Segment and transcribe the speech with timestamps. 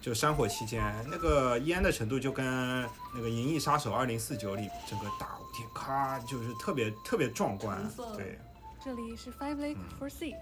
[0.00, 2.44] 就山火期间，那个烟的程度就跟
[3.14, 7.78] 那个《银翼杀手二零四九》里整个大雾天，咔，就是特别特别壮观。
[8.16, 8.38] 对，
[8.82, 10.34] 这里是 Five Lake for Sea，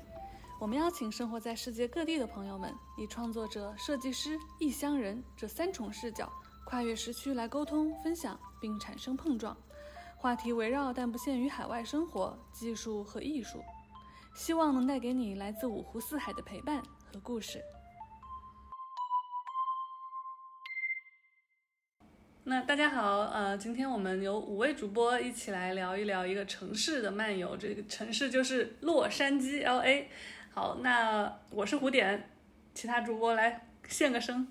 [0.61, 6.33] 我们邀请生活在世界各地的朋友们，以创作者、设计师、异乡人这三重视角，
[6.65, 9.57] 跨越时区来沟通、分享，并产生碰撞。
[10.17, 13.61] 话题围绕但不限于海外生活、技术和艺术，
[14.37, 16.81] 希望能带给你来自五湖四海的陪伴
[17.13, 17.61] 和故事。
[22.49, 30.09] 那大家好，呃，今天我们有五位主播一起来聊一聊一个城市的漫游，这个城市就是洛杉矶 L A。
[30.55, 32.31] 好，那我是胡点，
[32.73, 34.49] 其他主播来献个声。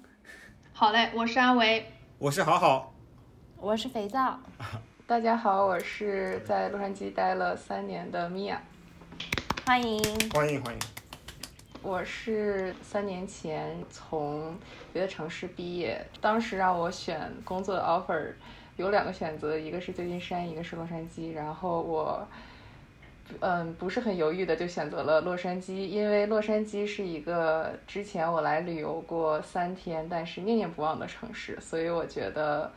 [0.74, 2.94] 好嘞，我是阿维，我是好好，
[3.58, 4.40] 我是肥皂。
[5.08, 8.62] 大家好，我是在洛杉矶待了三年的米娅，
[9.66, 10.97] 欢迎欢迎欢迎。
[11.88, 14.54] 我是三年前从
[14.92, 18.34] 别的城市毕业，当时让我选工作的 offer
[18.76, 21.32] 有两个选择，一个是旧金山，一个是洛杉矶。
[21.32, 22.28] 然后我，
[23.40, 32.70] 嗯，不是很犹豫的就选择了洛杉矶，因为洛杉矶是一个之前我来旅游过三天，但是念念不忘的城市，所以我觉得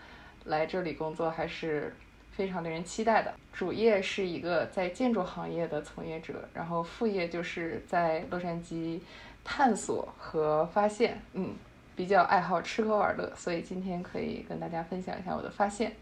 [0.45, 1.93] 来这里工作还是。
[2.41, 8.99] 非常令人期待的主业是一个在建筑行业的从业者，然后副业就是在洛杉矶
[9.45, 11.55] 探索和发现，嗯，
[11.95, 15.95] 比较爱好吃喝玩乐，所以今天可以跟大家分享一下我的发现。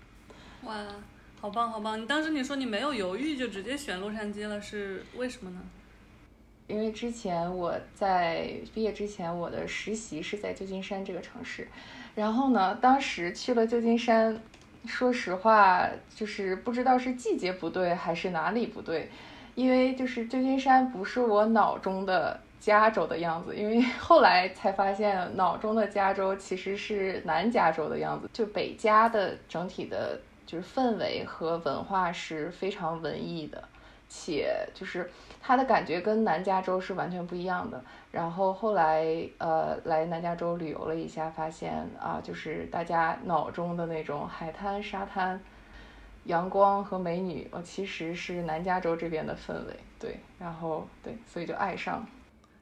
[0.63, 0.87] 哇，
[1.41, 2.01] 好棒好棒！
[2.01, 5.61] 你当时你说你没有犹豫就直接选洛杉矶了，是为什么呢？
[6.69, 11.67] 因为之前我在毕业之前，我的实习是在旧金山这个城市，
[12.15, 14.41] 然后呢，当时去了旧金山。
[14.87, 19.11] 说实话，就是不知道是季节不对还是哪里不对，
[19.55, 33.63] 因为就是旧金山不是我脑中的加州的样子，因为 后来才发现脑中的加州其实是南加州的样子，就北加的整体的，就是氛围和文化是非常文艺的，
[34.09, 35.11] 且就是
[35.41, 37.83] 它的感觉跟南加州是完全不一样的。
[38.11, 45.39] 然后后来，呃，来南加州旅游了一下，发现啊，就是大家脑中的那种海滩、沙滩、
[46.25, 52.07] 阳光和美女，我其实是南加州这边的氛围，对，然后对，所以就爱上。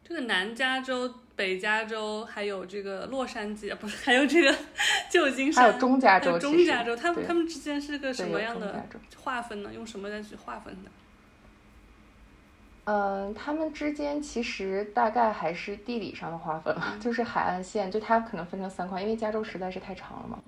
[0.03, 4.53] 这个南加州、北加州，还有这个洛杉矶，不是，还有这个
[5.09, 8.85] 旧金山，还有中加州，中加州，他们他们之间是个什么样的
[9.23, 9.71] 划分呢？
[9.73, 10.91] 用什么来去划分的？
[12.87, 20.39] 嗯，他们之间其实大概还是地理上的划分，就是海岸线，就它可能分成三块，因为加州实在是太长了嘛。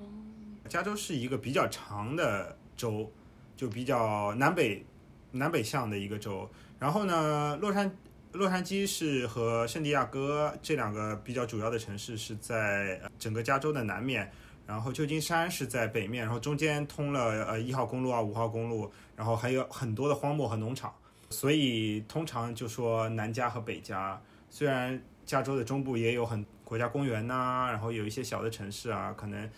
[0.69, 3.11] 加州是一个比较长的州，
[3.57, 4.87] 就比较南北
[5.33, 6.49] 南北向的一个州。
[6.79, 7.91] 然后呢，洛杉
[8.31, 14.31] 洛杉矶是和圣地亚哥这两个比较主要的城市是在整个加州的南面，
[14.65, 20.95] 然后旧金山是在北面，然后中间通了呃一号公路啊五号公路，然后还有很多的荒漠和农场。
[21.31, 29.51] 所以通常就说南加和北加，虽然加州的中部也有很国家公园呐，然后有一些小的城市啊，可能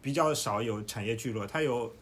[0.00, 1.46] 比较少有产业聚落。
[1.46, 1.94] 它有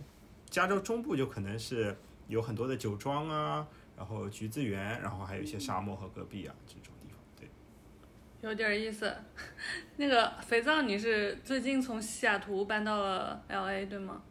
[0.48, 1.96] 加州中部就可能是
[2.28, 3.66] 有很多的酒庄啊，
[3.96, 7.18] 然后橘子园，然后还有一些沙漠和戈壁啊这种地方。
[7.36, 7.48] 对，
[8.48, 9.12] 有点意思。
[9.96, 14.22] 那个肥皂，你是最近从西雅图搬到了 L A 对吗？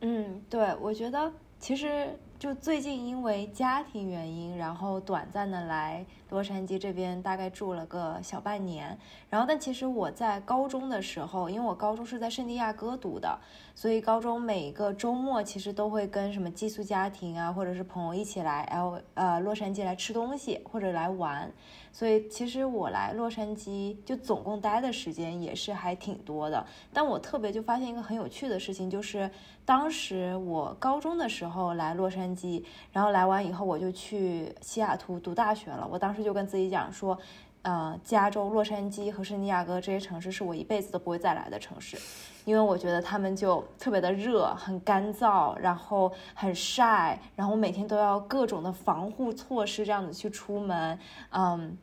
[0.00, 2.18] 嗯，对，我觉得其实。
[2.40, 8.96] 就最近因为家庭原因，然后短暂的来洛杉矶这边，大概住了个小半年。
[9.28, 13.38] 然后，但其实我在高中的时候，因为我高中是在圣地亚哥读的，
[13.74, 21.52] 所以高中每个周末其实都会跟什么寄宿家庭啊，或者是朋友一起来 L 呃洛杉矶来吃东西或者来玩。
[21.92, 26.64] 所以其实我来洛杉矶就总共待的时间也是还挺多的。
[26.92, 29.28] 但我特别就发现一个很有趣的事情，就是
[29.64, 32.30] 当时我高中的时候来洛杉。
[32.30, 35.88] 矶，然后来完以后，我就去西雅图读大学了。
[35.90, 37.18] 我当时就跟自己讲说，
[37.62, 41.98] 呃，加州洛杉矶和圣地亚哥这些城市是我一辈子都不会再来的城市，
[42.44, 50.98] 因为我觉得他们就特别的热，很干燥，然后很晒，然后我每天都要各种的防护措施这样子去出门，
[51.30, 51.76] 嗯，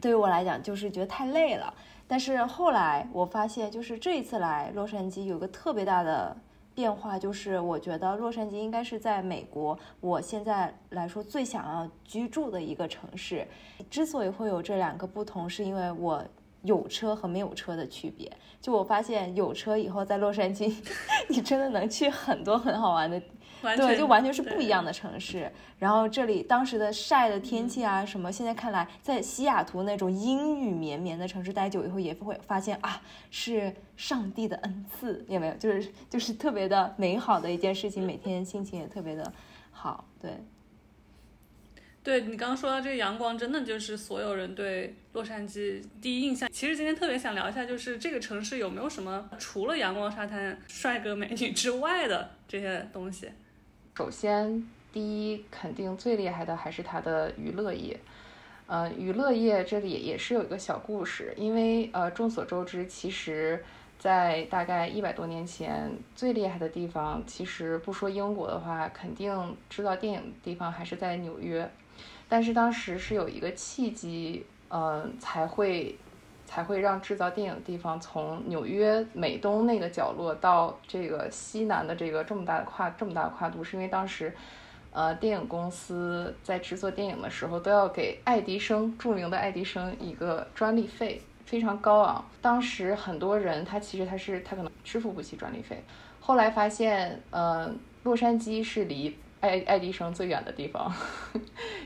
[0.00, 1.72] 对于我来讲就是觉得太累了。
[2.06, 6.36] 但是后来我发现，就是这一次来洛杉矶有个特别大的。
[6.78, 13.44] 变化就是，我觉得洛杉矶应该是在美国，我现在来说最想要居住的一个城市。
[13.90, 16.24] 之所以会有这两个不同，是因为我
[16.62, 18.30] 有车和没有车的区别。
[18.60, 20.72] 就我发现有车以后，在洛杉矶，
[21.28, 23.20] 你真的能去很多很好玩的
[23.62, 25.50] 对，就完全是不一样的城市。
[25.78, 33.00] 然后这里当时的晒的天气啊，什么，现在看来，在西雅图那种阴雨绵绵的城市待久以后，也会发现啊，
[33.30, 35.54] 是上帝的恩赐，有没有？
[35.54, 39.32] 就是就是特别的美好的一件事情，每天心情也特别的
[39.70, 40.30] 好，对。
[42.00, 46.48] 对你刚刚说到这个阳光，真的就是所有人对洛杉矶第一印象。
[46.50, 53.28] 其实今天特别想聊一下，就是这个城市有没有什么除了阳光、沙滩、帅哥美女之外的这些东西。
[53.98, 57.98] 首先，第一肯定最厉害的还是它的娱乐业。
[58.68, 63.64] 呃，娱乐业这里也是有一个小故事，因为呃众所周知，其实，
[63.98, 71.68] 在大概一百多年前，最厉害的地方，其实不说英国的话，肯定知道电影的地方还是在纽约。
[72.28, 75.98] 但是当时是有一个契机，嗯，才会
[76.48, 84.32] 才会让制造电影的地方从纽约美东那个角落到这个西南的这个这么大的跨这么大的跨度，是因为当时，
[84.90, 92.24] 呃，电影公司在制作电影的时候都要给爱迪生著名的爱迪生一个专利费，非常高昂。
[92.40, 95.84] 当时很多人他其实他是他可能支付不起专利费，
[96.18, 97.70] 后来发现，呃，
[98.04, 99.14] 洛杉矶是离。
[99.40, 100.92] 爱爱迪生最远的地方，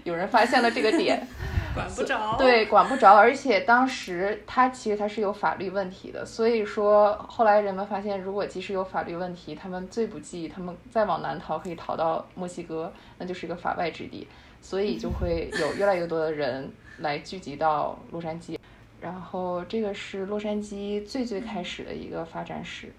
[0.05, 1.27] 有人发现了这个点，
[1.75, 2.37] 管不着。
[2.39, 3.15] 对，管不着。
[3.15, 14.27] 而且当时他其实他是有法律问题的，所以说后来人们发现，如果即使有法律问题，他们最不济，他们再往南逃可以逃到墨西哥，那就是一个法外之地，
[14.61, 18.59] 所以就会有越来越多的人来聚集到洛杉矶。
[19.01, 22.87] 然后这个是洛杉矶最最开始的一个发展史。
[22.87, 22.93] 嗯，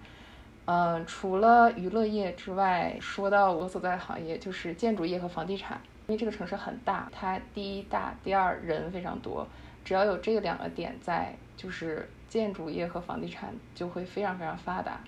[1.06, 5.80] 除了娱乐业之外，说到我所在的行业，就是建筑业和房地产。
[6.06, 9.46] 因为这个城市很大，它第一大，第二人非常多。
[9.84, 15.00] 只要有这两个点在，就是建筑业和房地产就会非常非常发达。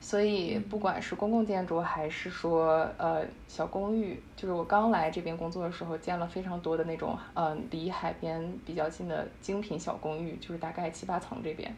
[0.00, 11.70] 所以，不管是公共建筑还是说呃小公寓，就是我刚来这边工作的时候，建了非常多的那种嗯离海边比较近的精品小公寓，就是大概七八层这边。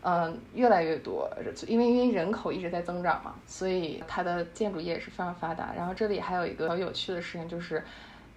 [0.00, 1.28] 嗯，越来越多，
[1.66, 5.72] 因为因为人口一直在增长嘛，所以它的建筑业也是非常发达。
[5.76, 7.82] 然后这里还有一个比较有趣的事情，就是，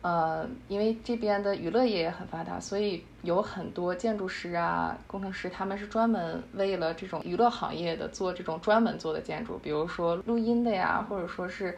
[0.02, 11.78] 呃，因为这边的娱乐业也很发达，所以有很多建筑师啊、工程师，他们是专门为了这种娱乐行业的做这种专门做的建筑，比如说录音的呀，或者说是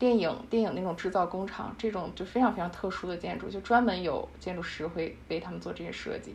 [0.00, 6.34] 电影电影那种制造工厂，这种就非常非常特殊的建筑，就专门有建筑师会为他们做这些设计。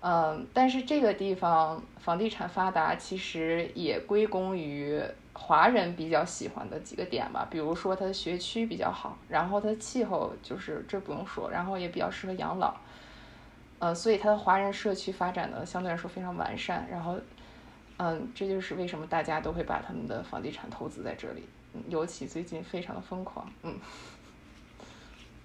[0.00, 5.02] 嗯，但是这个地方房地产发达，其实也归功于
[5.32, 7.48] 华人比较喜欢的几个点吧。
[7.50, 12.76] 比如说它的学区比较好，然后它的气候就是这不用说，然后也比较适合养老。
[13.80, 16.86] 呃，所以它的华人社区发展的相对来说非常完善。
[16.88, 17.18] 然后，
[17.96, 21.42] 嗯，这就是为什么大家都会把他们的房地产投资在这里，
[21.88, 23.50] 尤其最近非常的疯狂。
[23.64, 23.76] 嗯，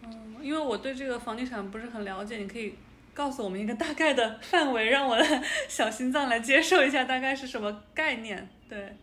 [0.03, 2.75] 嗯，因为我对这个房地产不是很了解，你可以。
[3.13, 5.23] 告诉我们一个大概的范围，让我的
[5.67, 8.49] 小心脏来接受一下，大概是什么概念？
[8.67, 8.95] 对，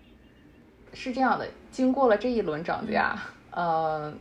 [0.92, 3.16] 是这样的，经过了这一轮涨价，
[3.52, 4.12] 呃，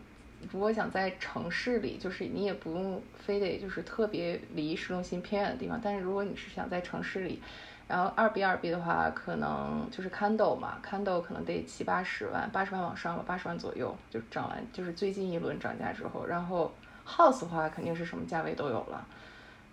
[0.51, 7.41] 如果想在城市里，就是你也不用非得就是特别离市中心偏远的地方，但是如果你是想在城市里，
[7.87, 16.71] 然后二 B 二 B 的话，可能就是 Candle 嘛，Candle 可能得七八十万，八十万往上吧，八十万左右就涨完，就是最近一轮涨价之后，然后
[17.07, 19.03] house 的话肯定是什么价位都有了。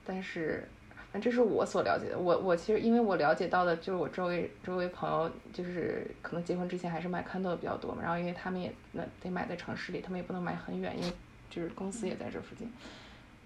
[0.06, 0.66] 但是，
[1.12, 2.18] 反正这是我所了解的。
[2.18, 8.02] 我我其实因为我了解到的，就是我周围周围朋友，就是可能结婚之前还是买 condo 的比较多嘛。
[8.02, 11.12] 然后因为他们也那得买在城市里，他们也不能买很远，因为
[11.50, 12.70] 就是公司也在这附近。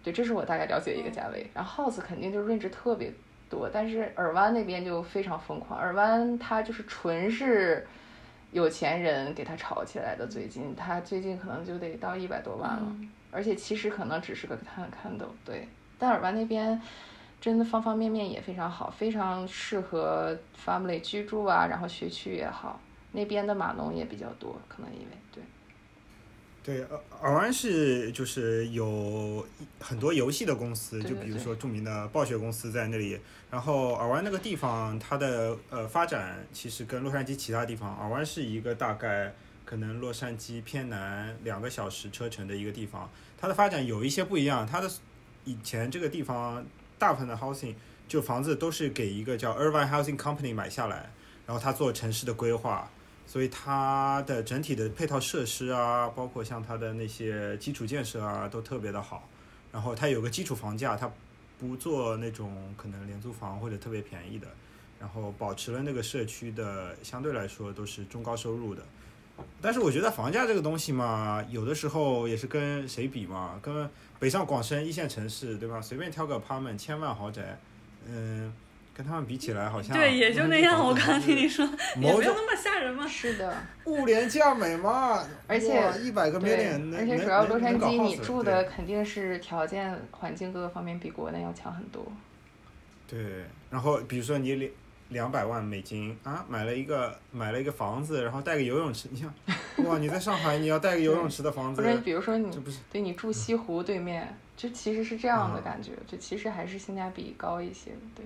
[0.02, 1.49] 对，这是我大概了解一个价位。
[1.55, 3.12] 然后 house 肯定就 range 特别
[3.49, 5.79] 多，但是尔湾那边就非常疯狂。
[5.79, 7.87] 尔湾它就是纯是
[8.52, 10.26] 有钱人给它炒起来的。
[10.26, 12.97] 最近它最近可能就得到一百多万了，
[13.31, 15.26] 而且其实可能只是个看 condo。
[15.45, 15.69] 对。
[16.00, 16.80] 但尔湾那边
[17.40, 22.80] 真的方方面面也非常好，非常适合 family 居住啊，然后学区也好，
[23.12, 25.42] 那边的码农也比较多，可能因为对。
[26.62, 29.47] 对，尔尔湾是就是有
[29.78, 33.19] 很多游戏的公司，就比如说著名的暴雪公司在那里。
[33.50, 39.33] 然后尔湾那个地方，它的呃发展其实跟洛杉矶其他地方，尔湾是一个大概
[39.64, 44.90] 可能洛杉矶偏南两个小时车程的一个地方，它的发展有一些不一样，它的。
[45.44, 46.64] 以前这个地方
[46.99, 47.75] 大部分的 housing
[48.06, 51.11] 就房子都是给一个叫 Irvine Housing Company 买下来，
[51.47, 52.90] 然后他做城市的规划，
[53.26, 59.28] 所以它的整体的配套设施啊，包括像它的那些基础建设啊，都特别的好。
[59.73, 61.11] 然后它有个基础房价，它
[61.59, 64.49] 不做那种可能廉租房或者特别便宜的，
[64.99, 68.82] 然后保持了那个社区的相对来说都是中高收入的。
[69.61, 75.80] 但是我觉得房价这个东西嘛，有的时候也是跟谁比嘛，跟北上广深一线城市对吧？
[75.80, 77.59] 随便挑个 apartment 千万豪宅，
[78.06, 78.52] 嗯，
[78.94, 80.85] 跟他们比起来好像对，也就那样。
[80.85, 81.64] 我刚听你说，
[81.97, 83.06] 也没有那么吓人嘛。
[83.06, 83.56] 是的，
[83.87, 92.06] 物廉价美嘛，而且一百个对 million，而且主要洛杉矶你住的肯定是条件、环境各个方面比国内要强很多。
[93.09, 94.70] 对，然后比如说你
[95.11, 99.33] 两两百万美金啊，买了一个买了一个房子，然后带个游泳池，你想，
[99.85, 107.99] 哇，你在上海你要带个游泳池的房子不是比如说你这不是对你住西湖对面，就其实是这样的嗯感觉，就其实还是性价比高一些的。
[108.17, 108.25] 对，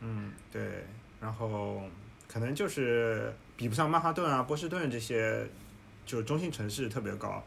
[0.00, 0.84] 嗯，对，
[1.20, 1.82] 然后
[2.28, 5.46] 可能就是比不上曼哈顿啊、波士顿这些，
[6.06, 7.42] 就是中心城市特别高。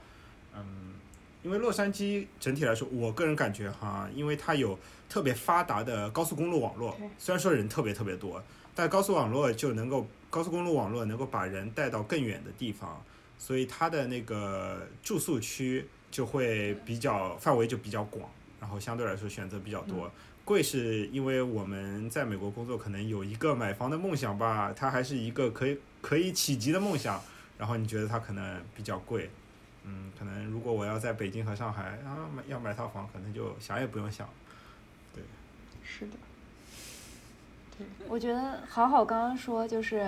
[0.55, 0.93] 嗯，
[1.41, 4.77] 因为洛杉矶整体来说，我个人感觉哈，因为它有
[5.09, 8.41] 特别发达的高速公路网络，虽然说人特别特别多，
[8.75, 13.03] 但高速网络就能够高速公路网络能够把人带到更远的地方，
[13.37, 20.11] 所以它的那个住宿区就会比较范围就比较广，然后相对来说选择比较多。
[20.45, 27.21] 贵是因为我们在美国工作，可能有一个买房的梦想吧，它还是一个可以可以企及的梦想，
[27.57, 29.29] 然后你觉得它可能比较贵，
[29.83, 34.27] 嗯，可能如果我要在北京和上海啊买要买套房，可能就想也不用想，
[35.13, 35.23] 对
[35.81, 36.17] 是的。
[38.07, 40.05] 我觉得好好刚刚说，就是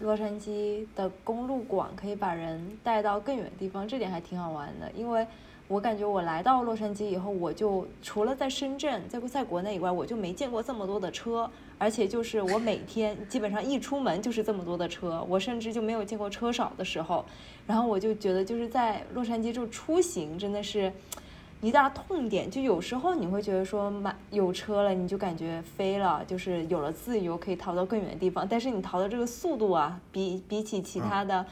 [0.00, 4.90] 洛杉矶的公路广可以把人带到更远的地方，这点还挺好玩的。
[4.94, 5.26] 因为
[5.66, 17.24] 我感觉我来到洛杉矶以后，我就除了在深圳，在在国内以外，我就没见过这么多的车，而且就是我每天基本上一出门就是这么多的车，我甚至就没有见过车少的时候。
[17.66, 20.92] 然后我就觉得就是在洛杉矶就出行真的是。
[21.62, 28.46] 一大痛点，就有时候你会觉得说买有车了，你就感觉飞了，就是有了自由，可以逃到更远的地方。
[28.48, 31.44] 但是你逃的这个速度啊，比比起其他的，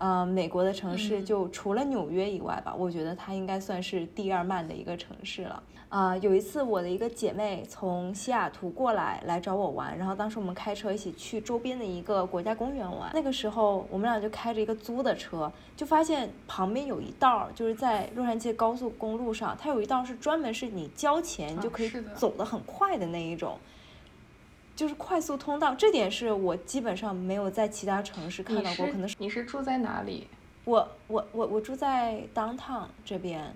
[0.00, 5.62] 呃，美国的城市，嗯就除了纽约以外吧，我觉得它应该算是第二慢的一个城市了。
[5.90, 13.10] 啊、有一次我的一个姐妹从西雅图过来来找我玩，然后当时我们开车一起去周边的一个国家公园玩。
[13.12, 23.58] 那个时候我们俩就开着一个租的车，就发现旁边有一道儿，就是在洛杉矶高速公路上，它有一道是专门是你交钱啊就可以走得很快的那一种。
[24.80, 30.26] 就是快速通道，这点是我基本上没有在其他城市看到过，可能是你是住在哪里
[30.64, 33.54] 我我我我住在 downtown 这边，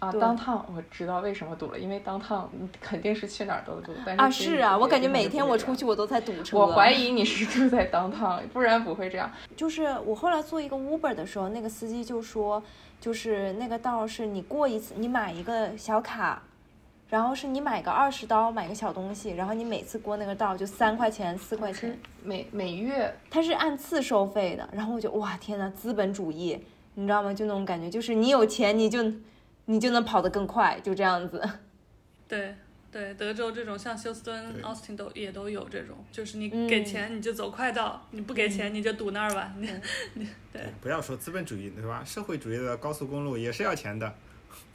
[0.00, 3.90] 啊？，downtown 我知道为什么堵了，因为当趟 肯定是去哪儿都堵。
[4.04, 6.58] 但是啊，是啊，我感觉每天我出去我都在堵车。
[6.58, 9.32] 我怀疑你是住在 downtown，，不然不会这样。
[9.56, 12.62] 就是我后来做一个 Uber 的时候，那个司机就说，
[13.00, 16.42] 就是那个道是你过一次，你买一个小卡，
[17.08, 24.68] 然后是你买个二十刀买个小东西，然后你每次过那个道就三块钱四块钱，每每月它是按次收费的。
[24.72, 26.58] 然后我就哇天呐，资本主义，
[26.94, 27.32] 你知道吗？
[27.32, 29.00] 就那种感觉，就是你有钱你就
[29.66, 31.40] 你就能跑得更快，就这样子。
[32.26, 32.54] 对
[32.90, 39.52] 对，德州这种像休斯敦、对奥斯汀都也都有这种，就是你嗯给钱你就走快道，你不给钱你就堵那儿吧。
[39.58, 39.70] 你
[40.14, 42.02] 你对不要说资本主义对吧？
[42.04, 44.12] 社会主义的高速公路也是要钱的，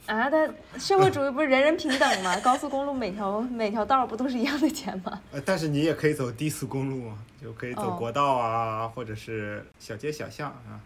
[0.06, 2.36] 啊，但社会主义不是人人平等吗？
[2.42, 5.20] 高速公路每条每条道不都是一样的钱吗？
[5.32, 10.80] 呃，但是你也可以走低速公路嘛，就可以走哦国道啊，或者是小街小巷啊。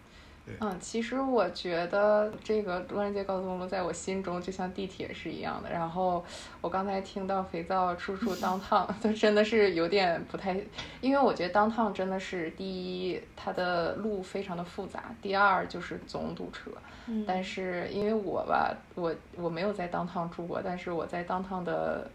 [0.59, 5.69] 嗯，其实我觉得这个洛杉矶高速公路在我心中就像地铁是一样的。
[5.69, 6.23] 然后
[6.61, 10.55] 我刚才听到肥皂处处当 趟，就真的是有点不太，
[11.01, 16.71] 因为我觉得当趟真的是第一，它的路非常的复杂；第二就是总堵车。
[17.09, 22.05] 嗯但是因为我吧，我我没有在当趟住过，但是我在当趟的，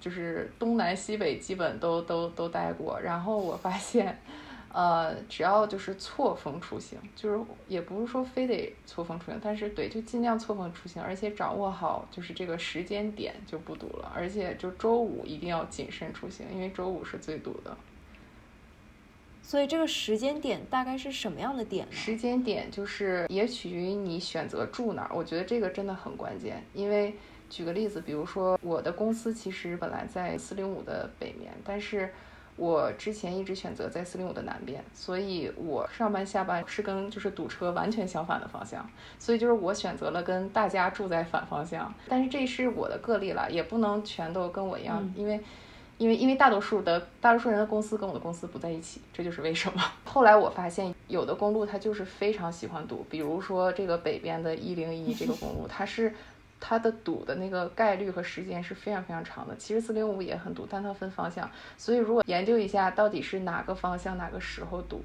[0.00, 2.98] 就是东南西北基本都都都待过。
[3.00, 4.20] 然后我发现，
[4.72, 14.10] 呃，只要就是错峰出行，就是也不是说非得错峰出行，但是对，就尽量错峰出行，而且掌握好就是这个时间点就不堵了。
[14.14, 17.76] 而且就周五一定要谨慎出行，因为周五是最堵的。
[19.42, 21.92] 所以这个时间点大概是什么样的点呢？
[21.92, 26.64] 时间点就是也取决于你选择住哪儿，我觉得这个真的很关键。
[26.72, 27.14] 因为
[27.50, 32.14] 举个例子，比如说我的公司其实本来在四零五的北面，但是
[32.56, 41.92] 我之前一直选择在四零五的南边，所以我上班下班是跟就是堵车完全相反的方向，所以就是我选择了跟大家住在反方向。
[42.08, 45.40] 但是这是我的个例了，也不能全都跟我一样，嗯因为。
[45.98, 49.80] 因为因为大多数的大多数人的公司跟我的公司不在一起，这就是为什么。
[50.04, 56.12] 后来我发现有的公路它就是非常喜欢堵，比如说这个北边的一零一这个公路，它是
[56.64, 59.56] 它的堵的那个概率和时间是非常非常长的。
[59.56, 65.02] 其实四零五也很堵，但它分方向，所以如果研究一下到底是哪个方向哪个时候堵，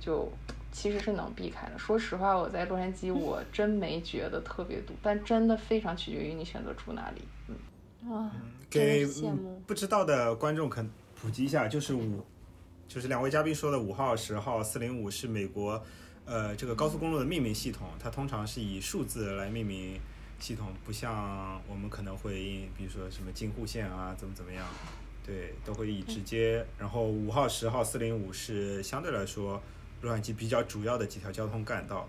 [0.00, 0.28] 就
[0.72, 1.78] 其实是能避开的。
[1.78, 7.22] 说实话，我在洛杉矶 我真没觉得特别堵，但真的非常取决于你选择住哪里。
[7.46, 8.28] 嗯，哇，
[8.68, 12.24] 给羡慕不知道的观众可普及一下，就是五，
[12.88, 15.80] 就是两位嘉宾说的五号、十号、四零五是美国，
[16.24, 19.98] 呃，这个高速公路的命名系统，它通常是以数字来命名
[20.38, 24.66] 系统，不像我们可能会，比如说什么京沪线啊，怎么怎么样，
[25.24, 26.64] 对，都会以直接。
[26.78, 29.60] 然后五号、十号、四零五是相对来说
[30.02, 32.08] 洛杉矶比较主要的几条交通干道。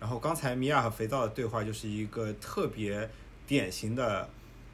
[0.00, 3.08] 然后刚才米娅和肥皂的对话就是一个特别
[3.46, 4.28] 典型的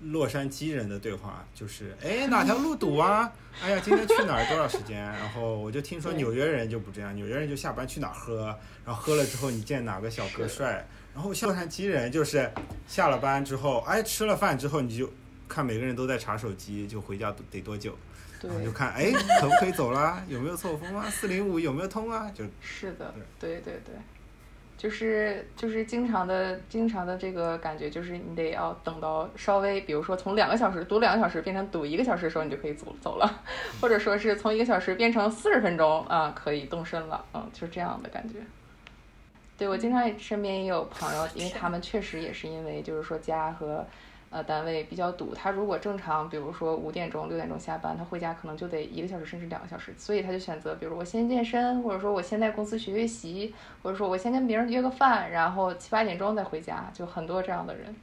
[0.04, 3.32] 洛杉矶人的对话，就是哎哪条路堵啊？
[3.62, 4.98] 哎呀今天去哪儿多少时间？
[5.00, 8.46] 然后我就听说纽约人就不这样，纽约人就下班去哪儿喝，
[8.84, 12.50] 然后喝了之后你见哪个小哥帅，然后像洛杉矶人就是
[12.88, 15.10] 下了班之后，哎吃了饭之后你就
[15.48, 17.96] 看每个人都在查手机，就回家得多久？
[18.40, 20.24] 对然后就看哎可不可以走啦？
[20.26, 21.08] 有没有错峰啊？
[21.08, 22.28] 四零五有没有通啊？
[22.34, 23.94] 就是的，对对对，
[24.82, 33.42] 就是就是经常的经常的这个感觉，就是你得要等到稍微，比如说从两个小时堵两个小时变成堵一个小时的时候，你就可以走走了，
[33.80, 38.40] 或者说是从一个小时变成四十分钟啊，可以动身了，嗯，就是这样的感觉。
[39.56, 43.86] 对我经常也身边也有朋友，因为他们确实也是因为就是说家和
[44.32, 57.94] 呃单位比较堵，他如果正常比如说五点钟六点钟下班，他回家可能就得一个小时甚至两个小时，所以他就选择比如我先健身，或者说我先在公司学学习，或者说我先跟别人约个饭，然后七八点钟再回家，就很多这样的人。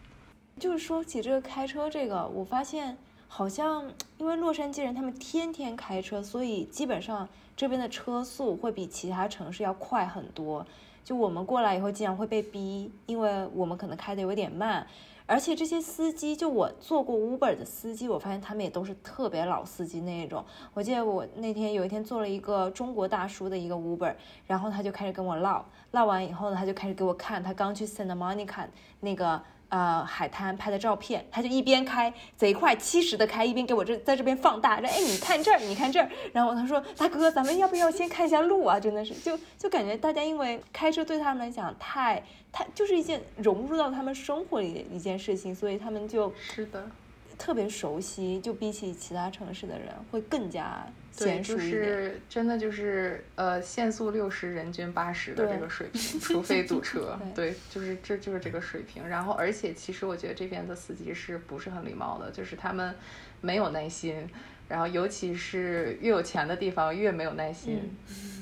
[0.60, 2.96] 就是说起这个开车这个，我发现
[3.28, 10.66] 好像因为洛杉矶人他们天天开车，所以基本上这边的车速会比其他城市要快很多。
[11.04, 14.86] 就我们过来以后，经常会被逼，因为我们可能开的有点慢。
[15.30, 20.44] 而且这些司机，就我做过 Uber 的司机，我发现他们也都是特别老司机那一种。
[20.74, 24.16] 我记得我那天有一天做了一个中国大叔的一个 Uber，
[24.48, 28.66] 然后他就开始跟我唠，唠完以后呢，他就开始给我看他刚去 Santa Monica
[29.02, 38.80] 那个呃海滩拍的照片，他就一边开贼快七十的开，一边给我这在这边放大，说哎你看这儿，你看这儿，然后他说大哥，咱们要不要先看一下路啊？
[38.80, 46.90] 真的是，就就感觉大家因为开车对他们来讲太太就是一件融入到他们生活里的一件事情，所以他们就是的，
[47.38, 51.70] 特别熟悉，就比起其他城市的人会更加娴熟一点。
[51.70, 57.20] 是真的就是呃限速六十，人均八十的这个水平， 除非堵车。
[57.36, 59.08] 对对，就是这就是这个水平。
[59.08, 62.96] 然后而且其实我觉得这边的司机是不是很礼貌的，就是他们
[63.42, 64.28] 没有耐心。
[64.70, 67.82] 然后，尤其是越有钱的地方越没有耐心，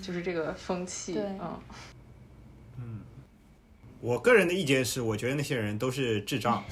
[0.01, 1.59] 就是这个风气，嗯
[2.77, 2.99] 嗯，
[4.01, 6.65] 我个人的意见是，我觉得那些人都是智障，好吗？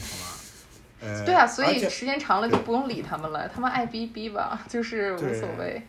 [1.02, 5.82] 呃，对啊，所以时间长了就不用理他们了，他们爱逼逼吧，就是无所谓。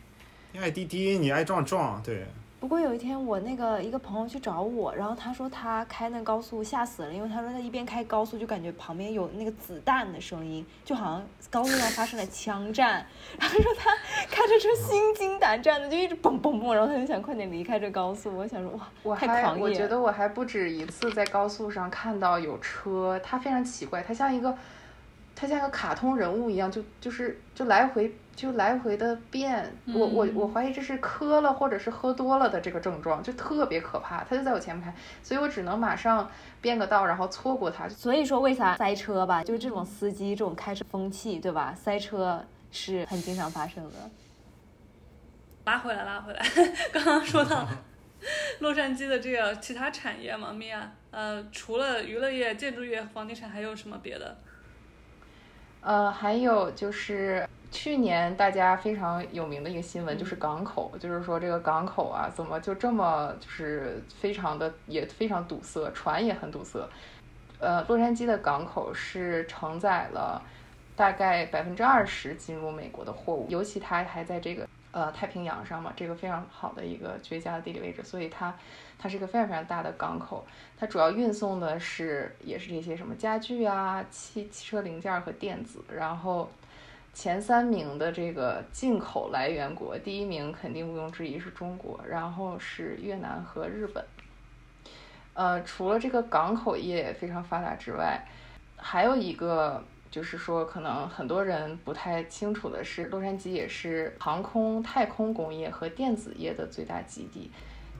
[0.52, 2.26] 你爱滴滴，你爱撞撞，对，
[2.58, 13.06] 不过有一天我那个一个朋友去找我，然后他说他开那高速吓死了，因为他说他一边开高速就感觉旁边有那个子弹的声音，就好像高速上发生了枪战。
[13.38, 13.90] 然后说他
[14.30, 18.34] 开着车心惊胆战的，就一直嘣嘣嘣，然后他就想快点离开这高速。
[18.34, 19.68] 我想说哇，我还太狂野了。
[19.68, 24.56] 我觉得我还不止一次在高速上看到有车，它非常奇怪，它像一个
[25.36, 29.70] 它像个卡通人物一样，就就是就来回就来回的变。
[29.92, 34.24] 我我我怀疑这是磕了或者是喝多了的这个症状，就特别可怕。
[34.24, 36.30] 他就在我前面开，所以我只能马上
[36.62, 37.86] 变个道，然后错过他。
[37.86, 39.44] 所以说为啥塞车吧？
[39.44, 41.74] 就是这种司机这种开车风气，对吧？
[41.74, 44.10] 塞车是很经常发生的。
[45.66, 46.42] 拉回来，拉回来。
[46.94, 47.68] 刚刚说到
[48.60, 54.38] 洛杉矶的这个其他产业嘛，米娅，呃，除了娱乐业、建筑业、房地产，还有什么别的？
[55.86, 66.80] 呃，还有就是去年大家非常有名的一个新闻，就是港口，就是说这个港口啊，怎么就这么就是非常的也非常堵塞，船也很堵塞。
[67.60, 70.42] 呃，洛杉矶的港口是承载了
[70.96, 78.54] 大概百分之二十进入美国的货物，尤其它还在这个呃太平洋上嘛，这个非常好的一个绝佳的地理位置，所以它
[78.98, 80.46] 它是一个非常非常大的港口。
[80.78, 86.50] 它主要运送的是也是这些什么家具啊、汽汽车零件和电子，然后
[87.12, 94.04] 前三名的这个进口来源国，第一名肯定毋庸置疑是中国，然后是越南和日本。
[95.34, 98.22] 呃，除了这个港口业非常发达之外，
[98.76, 99.82] 还有一个
[100.16, 107.50] 就是说，可能很多人不太清楚的是，洛杉矶也是航空、太空工业和电子业的最大基地。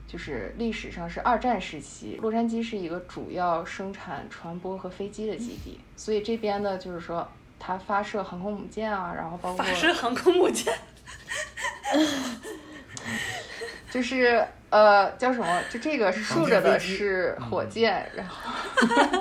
[0.07, 10.73] 就是历史上是二战时期，洛杉矶是一个主要生产船舶和飞机的基地，所以这边呢，就是说它发射航空母舰啊，然后包括发射航空母舰，
[13.91, 15.61] 就是呃叫什么？
[15.69, 18.51] 就这个竖着的是火箭，然后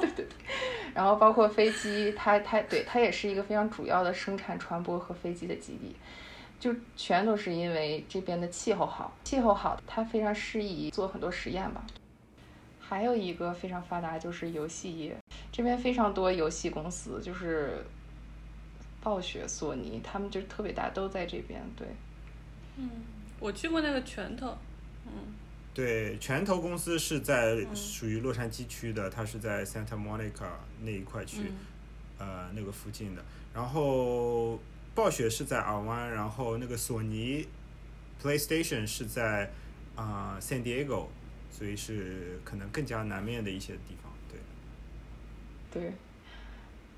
[0.01, 0.27] 对 对 对，
[0.97, 5.95] 然后包括飞机，它它对它也是一个非常主要的生产船舶和飞机的基地，
[6.59, 11.85] 就全都是因为这边的气候好，气候好，它非常适宜做很多实验吧。
[12.81, 15.15] 还有一个非常发达就是游戏业，
[15.53, 17.85] 这边非常多游戏公司，就是
[19.03, 21.61] 暴雪、索尼，他们就特别大，都在这边。
[21.77, 21.87] 对，
[22.79, 22.89] 嗯，
[23.39, 24.57] 我去过那个拳头，
[25.05, 25.13] 嗯，
[25.77, 30.49] 对，拳头公司是在属于洛杉矶区的，它是在 Santa Monica
[30.81, 31.53] 那一块区，
[32.19, 33.23] 呃，那个附近的。
[33.53, 34.59] 然后
[34.95, 37.47] 暴雪是在尔湾，然后那个索尼
[38.23, 39.51] PlayStation 是在
[39.95, 41.09] 啊 San Diego。
[41.49, 44.39] 所以是可能更加南面的一些地方，对。
[45.73, 45.93] 对，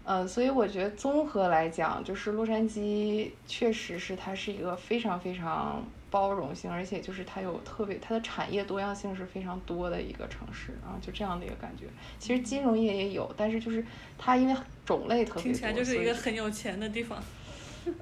[0.02, 11.84] 呃，所以我觉得综合来讲，就是洛杉矶确实是它是一个非常非常包容性，而且就是它有特别它的产业多样性是非常多的一个城市啊，就这样的一个感觉。
[12.18, 13.84] 其实金融业也有，但是就是
[14.16, 17.22] 它因为种类特别多，听起来就是一个很有钱的地方。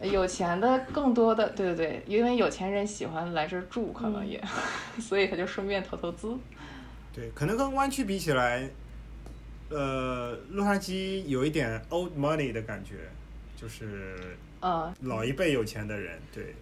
[0.02, 4.42] 有钱的更多的，对对对，因为有钱人喜欢来这儿住，可能也，
[4.98, 6.36] 所以他就顺便投投资。
[7.12, 8.68] 对，可能跟湾区比起来，
[9.68, 12.94] 呃，洛杉矶有一点 old money 的感觉，
[13.56, 16.54] 就是，呃，老一辈有钱的人，对。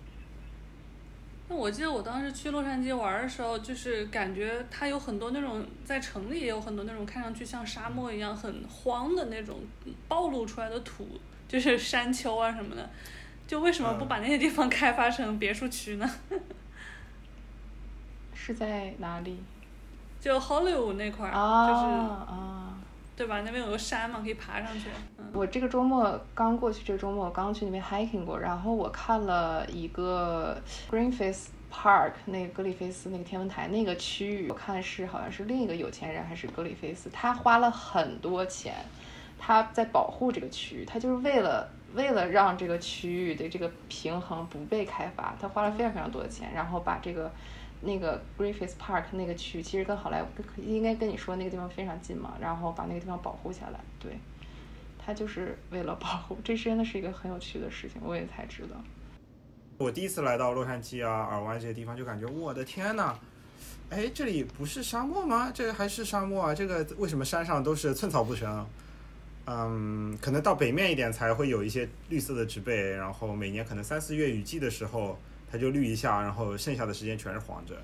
[1.49, 9.61] 那我记得我当时去洛杉矶玩的时候，就是感觉它有很多那种在城里也有很多那种看上去像沙漠一样很荒的那种
[10.09, 11.07] 暴露出来的土。
[11.47, 12.89] 就是山丘啊什么的，
[13.47, 16.11] 就为什么不把那些地方开发成别墅区呢？
[18.35, 19.39] 是在哪里？
[20.21, 21.85] 就 Hollywood 那块儿，就是
[22.33, 22.64] 啊，
[23.17, 23.43] 对吧？
[23.43, 24.89] 那边有个山嘛，可以爬上去。
[25.33, 38.75] 我这个周末刚过去，这个周末我刚去那边 hiking 过，然后我看了一个 Greenface Park，那个格里菲斯那个天文台那个区域，我看是好像是另一个有钱人还是格里菲斯，他花了很多钱。
[39.37, 47.31] 他在保护这个区域，他就是为了为了让这个区域的这个平衡不被开发，他花了非常非常多的钱，然后把这个
[47.85, 50.27] 那个 Griffith Park 那个区，其实跟好莱坞
[50.61, 53.81] 应该跟你说那个地方非常近嘛，然后把那个地方保护下来。
[54.01, 54.19] 对，
[54.99, 58.77] 他就是为了保护，这真的是一个很有趣的事情，我也才知道。
[59.77, 63.19] 我第一次来到洛杉矶啊、尔湾这些地方，就感觉我的天呐，
[63.91, 65.51] 哎，这里不是沙漠吗？
[65.53, 66.55] 这个还是沙漠啊？
[66.55, 68.67] 这个为什么山上都是寸草不生？
[69.47, 75.19] 嗯，可能到北面一点才会有一些绿色的植被，然后每年可能三四月雨季的时候
[75.55, 77.81] 它就绿一下，然后剩下的时间全是黄着。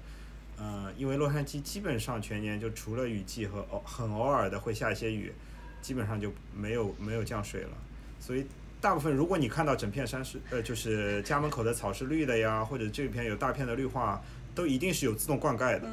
[0.58, 5.32] 嗯，因为洛杉矶基本上全年就除了雨季和偶很偶尔的会下一些雨，
[5.80, 7.70] 基本上就没有没有降水了。
[8.18, 8.44] 所以
[8.80, 14.20] 大部分如果你看到整片山是呃就是家门口的草是绿的呀，或者这片有大片的绿化，
[14.52, 15.88] 都一定是有自动灌溉的。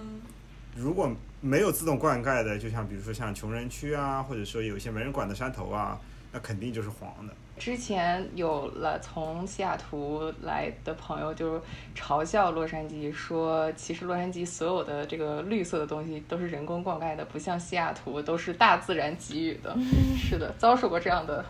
[0.76, 7.36] 如果没有自动灌溉的，就像比如说像穷人区啊，或者说有一些没人管的山头啊，那肯定就是黄的。
[7.58, 11.62] 之前有了从西雅图来的朋友就
[11.96, 19.76] 嘲笑洛杉矶，说其实洛杉矶所有的这个绿色的东西都是人工灌溉的，不像西雅图都是大自然给予的。
[20.18, 21.44] 是的，遭受过这样的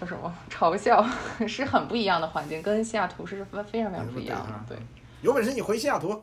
[0.00, 1.04] 叫什么嘲笑，
[1.46, 4.74] 是很不一样的环境，跟西雅图是非非常非常不一样的。
[4.74, 4.78] 对，
[5.22, 6.22] 有本事你回西雅图。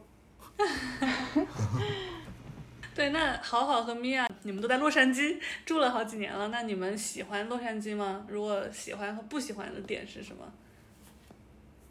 [2.96, 8.24] 对，那好好和米娅，你们都在洛杉矶住了好几年了，那你们喜欢洛杉矶吗？
[8.28, 10.46] 如果喜欢和不喜欢的点是什么？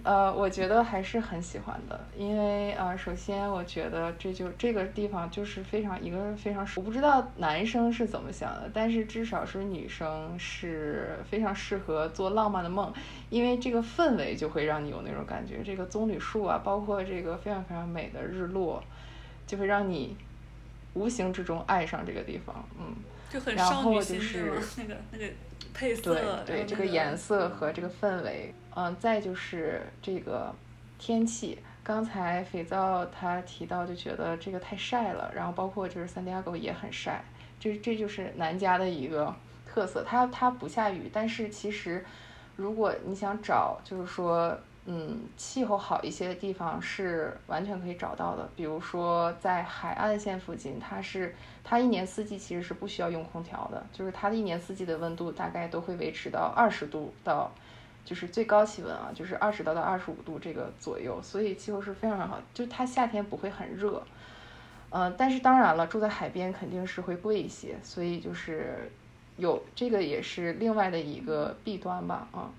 [0.04, 12.92] 呃，我觉得还是很喜欢的，因为呃，首先我觉得这就这个地方就是非常一个非常，我不知道男生是怎么想的，但是至少是女生是非常适合做浪漫的梦，
[13.28, 18.82] 因为这个氛围就会让你有那种感觉，这个棕榈树啊，包括这个非常非常美的日落，
[19.48, 20.16] 就会让你。
[20.94, 22.94] 无形之中爱上这个地方，嗯，
[23.30, 24.20] 就很少女心
[24.76, 25.24] 那个那个
[25.72, 30.54] 配色，对对，这个颜色和这个氛围，嗯，再就是这个
[30.98, 31.58] 天气。
[31.84, 37.24] 刚才肥皂他提到就觉得这个太晒了，然后包括就是三迪亚狗也很晒，
[37.58, 39.34] 这这就是南加的一个
[39.66, 40.04] 特色。
[40.04, 42.04] 它它不下雨，但是其实
[42.56, 44.58] 如果你想找，就是说。
[44.84, 48.48] 嗯，气候好一些的地方是完全可以找到的。
[48.56, 57.48] 比如说在海岸线附近，它是它一年四季其实是不需要用空调的，就是它的一年四季的温度大概都会维持到二十度到，
[58.04, 62.40] 就是最高气温啊，就是二十到到二十五度这个左右，所以气候是非常好。
[62.52, 64.02] 就它夏天不会很热，
[64.90, 68.90] 嗯，但是当然了，住在海边肯定是会贵一些，所以就是
[69.36, 72.50] 有这个也是另外的一个弊端吧，啊。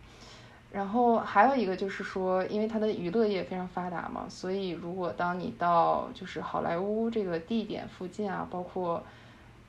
[0.73, 9.03] 然后还有一个就是说，因为它的娱乐业非常发达嘛，所以如果当你到就是好莱坞这个地点附近啊，包括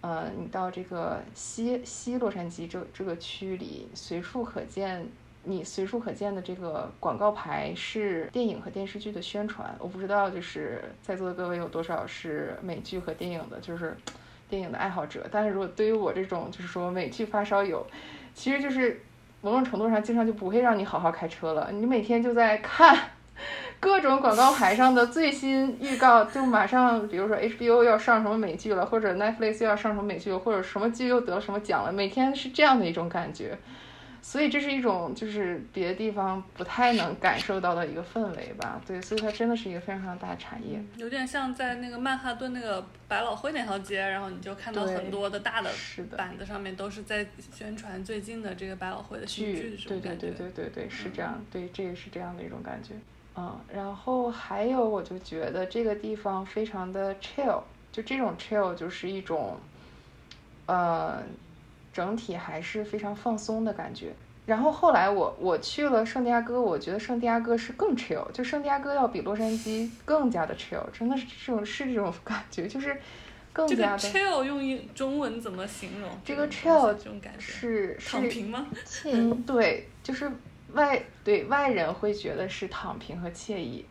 [0.01, 5.07] 呃你到这个西西洛杉矶这这个区里，随处可见
[5.43, 9.77] 你随处可见的这个广告牌是电影和电视剧的宣传。
[9.79, 13.95] 我不知道就是在座的各位有多少是美剧和电影的，就是
[14.49, 15.27] 电影的爱好者。
[15.31, 17.87] 但是如果对于我这种就是说美剧发烧友，
[18.33, 19.03] 其实就是。
[19.45, 21.69] 某种程度上，经常就不会让你好好开车了。
[21.71, 22.99] 你每天就在看
[23.79, 33.59] 各种广告牌上的最新预告，就马上，比如说 HBO 要上什么美剧了，或者 Netflix 要上什么美剧，或者什么剧又得了什么奖了，每天是这样的一种感觉。
[34.27, 45.71] 所以这是一种就是别的地方不太能感受到的一个氛围吧，对，所以它真的是一个非常非常大的产业，有点像在那个曼哈顿那个百老汇那条街，然后你就看到很多的大的
[46.17, 52.95] 板子上面都是在宣传最近的这个百老汇的新剧，对对对对对对，是这样，对，这也是这样的一种感觉，
[53.37, 57.61] 嗯，然后还有我就觉得这个地方非常的 chill，
[57.93, 59.61] 就这种 chill 就是一种，
[60.65, 61.23] 呃。
[61.95, 64.13] 整体还是非常放松的感觉。
[64.45, 73.01] 然后后来我我去了圣地亚哥，我觉得圣地亚哥是更 chill，就圣地亚哥要比洛杉矶更加的 chill，真的是这种是这种 感觉，就是
[73.55, 73.99] 更加的。
[73.99, 76.11] chill 用英中文怎么形容？
[76.23, 78.67] 这个 chill 这种感觉是躺平吗？
[79.07, 80.31] 嗯，对，就是
[80.73, 83.87] 外对外人会觉得是躺平和惬意。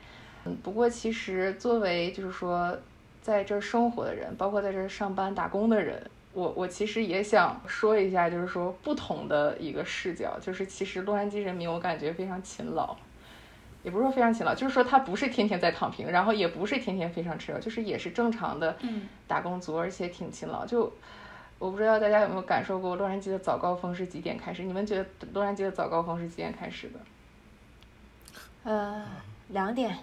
[0.45, 2.77] 嗯，不过其实作为就是说
[3.23, 5.99] 在这儿生活的人，包括在这儿上班打工的人。
[6.33, 12.95] 我我其实也想说一下，就是说不同的一个视角，就是其实洛杉矶人民我感觉非常勤劳，
[13.83, 18.75] 也不是说非常勤劳，就是说他不是天天在躺平，然后也不是天天非常吃，就是也是正常的
[19.27, 20.65] 打工族，而且挺勤劳。
[20.65, 20.91] 就
[21.59, 24.63] 我不知道大家有没有感受过洛杉矶的早高峰是几点开始？
[24.63, 26.99] 你们觉得洛杉矶的早高峰是几点开始的？
[28.63, 29.05] 呃，
[29.49, 29.97] 两点。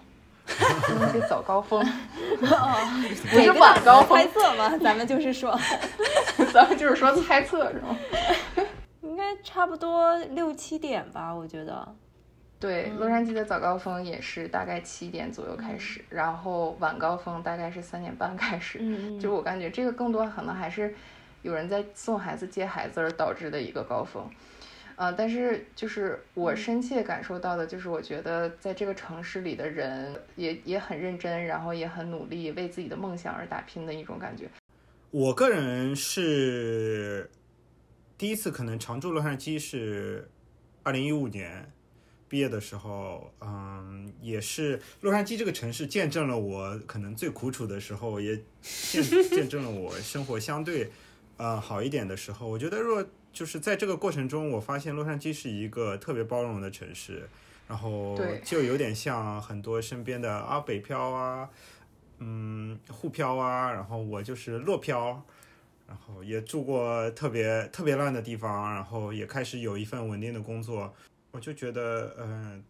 [0.99, 1.83] 那是早高峰，
[2.39, 4.17] 不是晚高峰。
[4.17, 4.77] 猜测吗？
[4.81, 5.57] 咱们就是说，
[6.53, 7.97] 咱们就是说猜测是吗？
[9.01, 11.87] 应该差不多六七点吧，我觉得。
[12.59, 18.77] 对，洛杉矶的早高峰也是大概七点左右开始，然后晚高峰大概是三点半开始。
[18.81, 20.93] 嗯就我感觉这个更多可能还是
[21.41, 24.29] 有人在送孩子、接孩子而导致的一个高峰。
[25.01, 34.47] 啊，但是就是我深切感受到的，就是我觉得在这个城市里的人也也很认真，然后也很努力，为自己的梦想而打拼的一种感觉。
[35.09, 37.27] 我个人是
[38.15, 40.29] 第一次可能常驻洛杉矶是
[40.83, 41.71] 二零一五年
[42.29, 50.91] 毕业的时候，嗯，也是洛杉矶这个城市见证了我可能最苦楚的时候，也见见证了我生活相对
[51.37, 52.47] 呃好一点的时候。
[52.47, 57.27] 我觉得若就是在这个过程中，我发现洛杉矶是一个特别包容的城市，
[57.67, 61.49] 然后就有点像很多身边的啊北漂啊，
[62.19, 65.23] 嗯沪漂啊，然后我就是洛漂，
[65.87, 70.93] 然后也住过特别特别烂的地方，然后也开始有一份稳定的工作，
[71.31, 72.61] 我就觉得，嗯，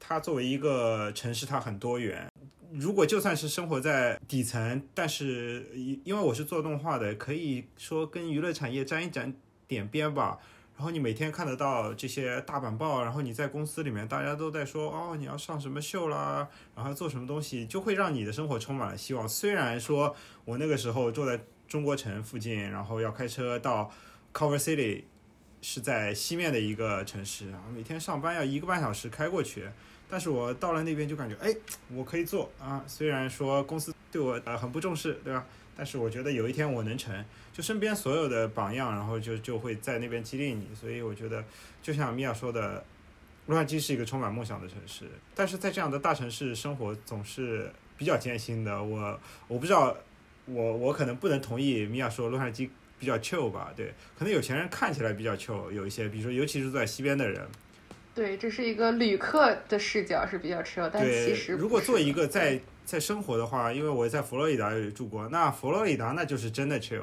[0.00, 2.28] 它作为一个城市，它很多元。
[2.72, 9.32] 如果就算是生活在底层，但是因因为我是做动画的，可以说跟娱乐产业沾一沾。
[9.68, 10.38] 点边吧，
[10.76, 19.28] 然后你每天看得到这些大板报，然后你在公司里面，大家都在说哦，你要上什么秀啦，然后做什么东西，就会让你的生活充满了希望。
[19.28, 23.92] 虽然说我那个时候住在中国城附近，然后要开车到
[24.32, 25.02] Cover City，
[25.60, 29.68] 是在西面的一个城市啊，每天上班要一个半小时开过去，
[30.08, 31.54] 但是我到了那边就感觉，哎，
[31.92, 35.44] 我可以做啊，虽然说公司对我呃很不重视，对吧？
[35.78, 40.66] 但是我觉得有一天我能成就身边所有的榜样，然后就就会在那边激励你。
[40.74, 41.44] 所以我觉得，
[41.80, 42.84] 就像米娅说的，
[43.46, 45.04] 洛杉矶是一个充满梦想的城市。
[45.36, 48.82] 但是在这样的大城市生活总是比较艰辛的。
[48.82, 49.96] 我我不知道，
[50.46, 53.72] 我我可能不能同意米娅说洛杉矶比较 chill 吧？
[53.76, 57.46] 对，可能有钱人看起来比较 chill，有一些，比如说尤其是在西边的人。
[58.16, 62.60] 对，这是一个旅客的视角是比较 chill，但其实如果做一个在。
[62.88, 67.02] 在生活的话，因为我在佛罗里达也住过，那佛罗里达那就是真的 chill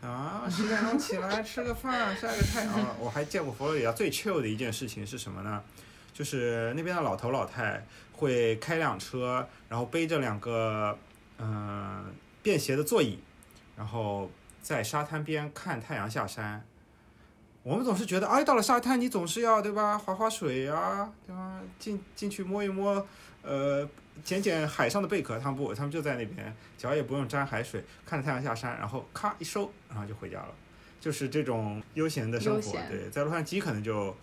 [0.00, 2.72] 啊，十点钟起来吃个饭，晒个太阳。
[2.98, 5.62] 我还见过佛罗里达最 chill 的一件事情是什么呢？
[6.14, 10.98] 就是那边的老头老太会开辆车，然后背着两个
[11.36, 12.06] 嗯
[12.42, 13.18] 便携的座椅，
[13.76, 14.30] 然后
[14.62, 16.64] 在沙滩边看太阳下山。
[17.62, 21.60] 我们总是觉得，哎，到了沙滩你总是要对吧，划划水呀，对吧？
[21.78, 23.06] 进进去摸一摸，
[23.42, 23.86] 呃。
[24.24, 30.54] 捡捡海上的贝壳，他们不，他们就在那边，脚也不用沾海水，看着太阳下山，然后咔一收，然后就回家了，
[31.00, 32.78] 就是这种悠闲的生活。
[32.88, 34.16] 对，在洛杉矶可能就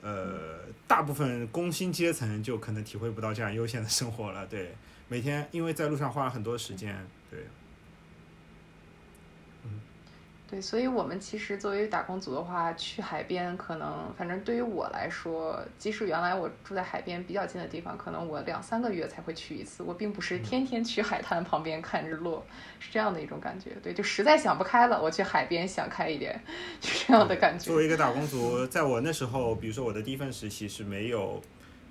[0.00, 4.46] 呃，大部分工薪阶层就可能体会不到这样悠闲的生活了。
[4.46, 4.74] 对，
[5.08, 7.40] 每天因为在路上花了很多时间，对。
[10.50, 19.82] 对，所以我们其实作为打工族的话，去海边可能，反正对于我来说，即使原来我住在海边比较近的地方，可能我两三个月才会去一次。
[19.82, 22.42] 我并不是天天去海滩旁边看日落，
[22.80, 23.72] 是这样的一种感觉。
[23.82, 26.40] 对，就实在想不开了，我去海边想开一点，
[26.80, 27.66] 就这样的感觉。
[27.66, 31.38] 作为一个打工族，在我那时候，比如说我的第一份实习是没有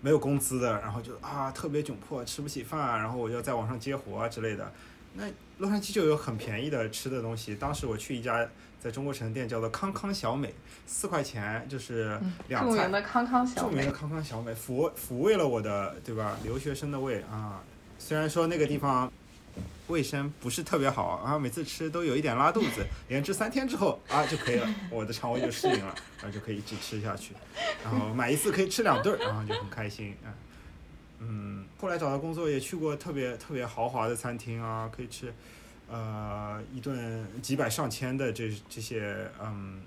[0.01, 4.71] 没有工资的，然后就啊特别窘迫，吃不起饭，然后我就在网上接活啊之类的。
[5.17, 5.25] 那
[5.57, 7.55] 洛杉矶就有很便宜的吃的东西。
[7.55, 8.47] 当时我去一家
[8.79, 10.53] 在中国城店，叫做康康小美，
[10.85, 12.75] 四块钱就是两菜。
[12.75, 13.69] 著名的康康小美。
[13.71, 17.63] 著名的康康小美，抚抚慰了我的对吧留学生的胃啊。
[17.97, 19.11] 虽然说那个地方
[19.87, 27.33] 卫生不是特别好啊，每次吃都有一点拉肚子，连吃三天之后啊就可以了，我的肠胃就适应了，然 后就可以一直吃下去。
[27.83, 30.29] 然后买一次可以吃两顿，然后就很开心啊。
[31.19, 35.31] 嗯，后来找到工作也去过特别特别豪华的餐厅啊，可以吃，
[35.87, 39.81] 呃，一顿几百上千的这这些嗯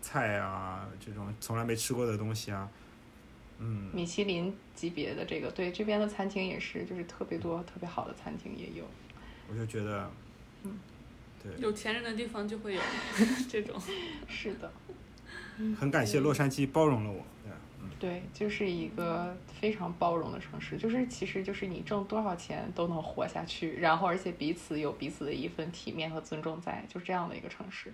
[0.00, 2.68] 菜啊，这种从来没吃过的东西啊，
[3.58, 3.90] 嗯。
[3.92, 8.84] 米其林级别的这个，对这边的餐厅也是，就是特别多特别好的餐厅也有。
[9.50, 10.08] 我就觉得，
[10.62, 10.78] 嗯，
[11.42, 12.80] 对，有钱人的地方就会有
[13.50, 13.80] 这种。
[14.28, 14.70] 是的。
[15.78, 17.24] 很感谢洛杉矶包容了我。
[17.98, 27.90] 对，就是一个非常包容的城市，就是其实就是你挣多少钱都能活下去，然后而且彼此有彼此的一份体面和尊重在，就是这样的一个城市。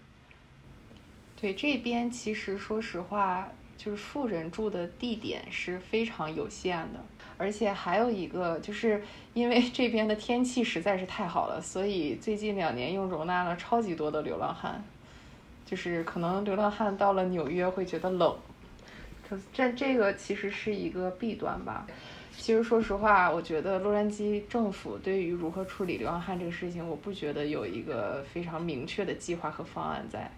[1.41, 7.01] 对这边其实说实话，就是富人住的地点是非常有限的，
[7.38, 14.83] 而且还有一个就是因为这边的天气实在是太好了，所以最近两年又容纳了超级多的流浪汉，
[15.65, 18.37] 就是可能流浪汉到了纽约会觉得冷。
[19.53, 21.87] 这这个其实是一个弊端吧。
[22.38, 30.31] 其实说实话，我觉得洛杉矶政府对于如何处理流浪汉这个事情，我不觉得有一个非常明确的计划和方案在。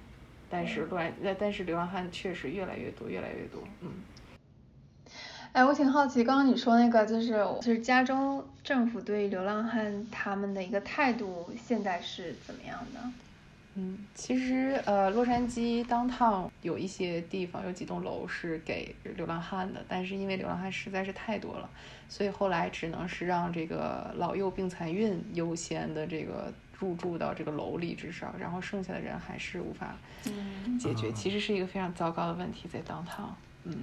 [0.51, 3.63] 但是乱，但是流浪汉确实越来越多，越来越多。
[3.81, 3.91] 嗯。
[5.53, 7.31] 哎，我挺好奇，刚刚你说那个，就是
[7.63, 13.01] 就是加州政府对流浪汉他们的一个态度，现在是怎么样的？
[13.77, 21.69] 嗯，其实呃，洛杉矶当趟有一些地方有几栋楼是给流浪汉的，但是因为流浪汉实在是太多了，
[22.09, 29.97] 所以后来只能是让这个老幼病残孕优先的这个入住到这个楼里，至少，然后剩下的人还是无法
[30.79, 33.75] 解决，其实是一个非常糟糕的问题在当趟，嗯。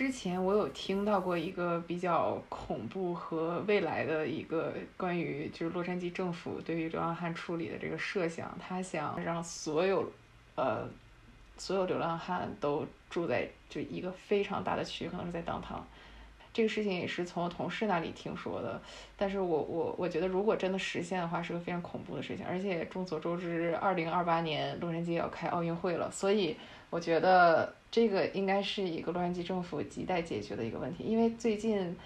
[0.00, 10.10] 之前我有听到过一个比较恐怖和未来的一个关于就是洛杉矶政府对于流浪汉处理的这个设想，他想让所有，
[10.54, 10.88] 呃，
[11.58, 15.86] 所有流浪汉都住在就一个非常大的区，可能是在当堂。
[16.50, 18.80] 这个事情也是从同事那里听说的，
[19.18, 22.46] 但是我我我觉得如果真的实现的话，是个非常恐怖的事情。
[22.46, 26.56] 而且众所周知，二零二八年洛杉矶要开奥运会了，所以
[26.88, 27.74] 我觉得。
[27.90, 31.96] 这个应该是一个洛杉矶政府亟待解决的一个问题，因为最近，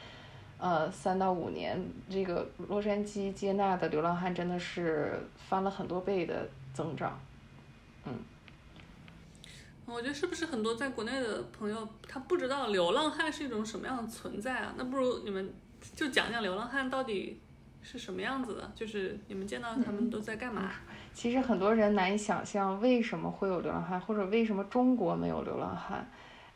[0.59, 7.21] 呃，三到五年，这个洛杉矶接纳的流浪汉真的是翻了很多倍的增长，
[8.05, 8.13] 嗯。
[9.87, 14.75] 我觉得是不是很多在国内的朋友他不知道流浪汉是一种什么样的存在啊？
[14.79, 15.53] 那不如你们
[15.95, 17.39] 就讲讲流浪汉到底
[17.83, 20.73] 是什么样子的，就是你们见到他们都在干嘛？
[21.15, 26.05] 其实很多人难以想象为什么会有流浪汉，或者为什么中国没有流浪汉。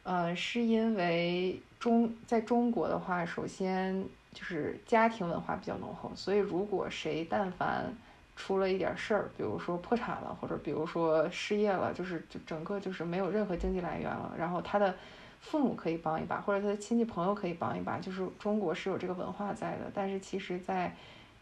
[0.03, 7.94] 呃，是因为中在中国的话，首先就是家庭文化比较浓厚，所以如果谁但凡
[8.37, 14.94] 出了一点事儿，比如说破产了，或者比如说失业了，就是就整个就是没有任何经济来源了，然后他的
[15.40, 19.90] 父母可以帮一把，或者他的亲戚朋友可以帮一把，就是中国是有这个文化在的。
[19.94, 20.94] 但是其实在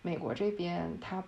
[0.03, 1.25] 美国这边，他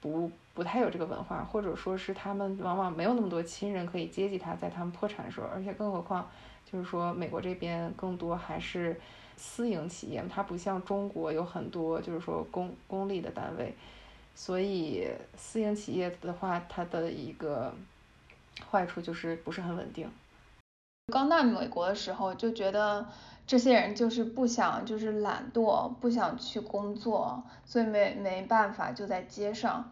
[0.00, 0.30] 不。
[0.54, 6.30] 不太有这个文化，或者说是他们往往没有那么多亲人可以接济他，在他们破产的时候，而且更何况
[6.64, 8.98] 就是说美国这边更多还是
[9.36, 13.74] 私营企业，它不像中国有很多就是说公公立的单位，
[14.36, 17.74] 所以私营企业的话，它的一个
[18.70, 20.08] 坏处就是不是很稳定。
[21.12, 23.04] 刚到美国的时候就觉得
[23.46, 29.90] 这些人就是不想就是懒惰，不想去工作，所以没没办法就在街上。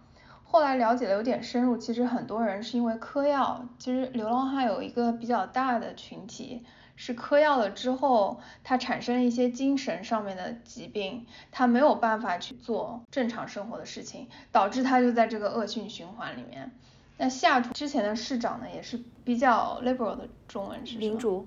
[0.52, 3.66] 后来了解的有点深入，其实很多人是因为嗑药。
[3.78, 6.62] 其实流浪汉有一个比较大的群体
[6.94, 16.70] 是嗑药了之后，他产生了一些精神上面的疾病，他没有办法去做正常生活的事情，导致他就在这个恶性循环里面。
[17.16, 21.46] 那西雅图之前的市长呢，也是比较 liberal 的中文是民主，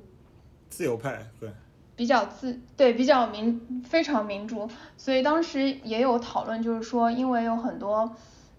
[0.72, 1.52] 自由派，对，
[1.96, 8.16] 比较自对比较民非常民主，所以当时也有讨论，就是说，因为有很多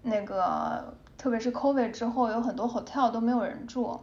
[0.07, 3.99] 那个，特别是 COVID 之后，有很多 hotel 都没有人住，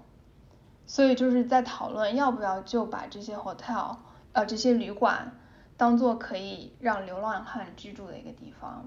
[0.87, 3.97] 所以就是在讨论要不要就把这些 hotel，
[4.33, 5.33] 呃，这些旅馆
[5.77, 8.85] 当做可以让流浪汉居住的一个地方，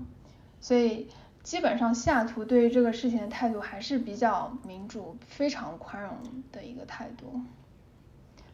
[0.61, 1.09] 所以
[1.43, 6.13] 基本上西雅图对于这个事情的态度还是比较民主、非常宽容
[6.51, 7.41] 的一个态度。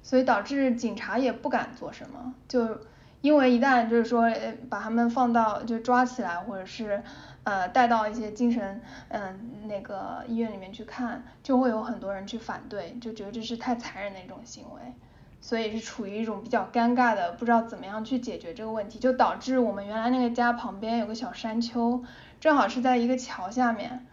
[0.06, 2.78] 所以导致警察也不敢做什么，就
[3.22, 4.30] 因为一旦就是说
[4.70, 7.02] 把他们放到就抓起来，或者是
[7.44, 14.94] 呃带到一些精神嗯那个医院里面去看，就会有很多人去反对，就觉得这是太残忍的一种行为，
[15.42, 22.04] 所以是处于一种比较尴尬的，不知道怎么样去解决这个问题，就导致我们原来那个家旁边有个小山丘，
[22.40, 24.06] 正好是在一个桥下面，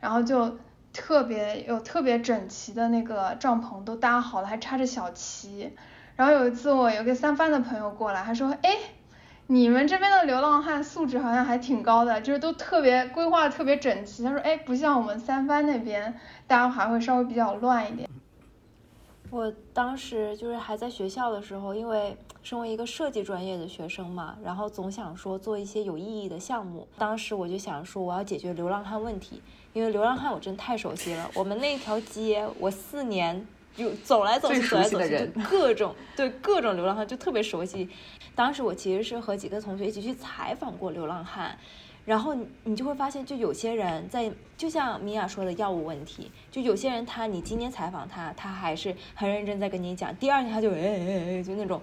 [0.00, 0.58] 然后就。
[0.94, 5.74] 特别有特别整齐的那个帐篷都搭好了，还插着小旗。
[6.16, 8.76] 然后有一次我有个三藩的朋友过来，他说：“哎，
[9.52, 18.08] 你们这边的流浪汉素质好像还挺高的，就是都特别规划特别整齐。”他说：“哎，不像我们三藩那边，大家还会稍微比较乱一点。”
[19.28, 26.88] 我当时就是还在学校的时候，因为身为一个设计专业的学生嘛，然后总想说做一些有意义的项目。
[26.96, 29.42] 当时我就想说，我要解决流浪汉问题。
[29.74, 33.46] 因为流浪汉我真太熟悉了，我们那条街我四年
[33.76, 37.88] 就走来走去走来走去，各种对各种流浪汉就特别熟悉。
[38.34, 41.56] 当时我其实是和几个同学一起去采访过流浪汉，
[42.04, 51.80] 然后你你就会发现，就有些人在，就像米娅说的药物问题，就有些人他你今天采访他，他还是很认真在跟你讲，第二天他就哎哎哎就那种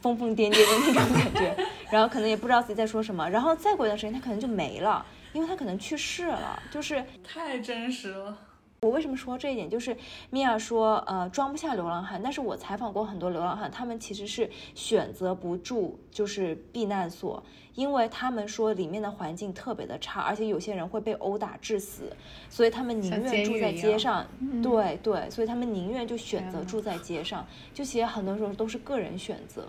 [0.00, 1.56] 疯疯癫癫的那种感觉，
[1.90, 5.04] 然后可能也不知道自己在说什么，然后再过一段时间他可能就没了。
[5.32, 8.36] 因为他可能去世了，就是太真实了。
[8.82, 9.68] 我为什么说这一点？
[9.68, 9.94] 就是
[10.30, 12.18] 米娅说，呃，装不下流浪汉。
[12.22, 17.42] 但是我采访过很多流浪汉，他们其实是选择不住，就是避难所，
[17.74, 22.16] 因为他们说里面的环境特别的差，而且有些人会被殴打致死，
[22.48, 24.26] 所以他们宁愿住在街上。
[24.62, 27.46] 对对，所以他们宁愿就选择住在街上。
[27.74, 29.68] 就其实很多时候都是个人选择。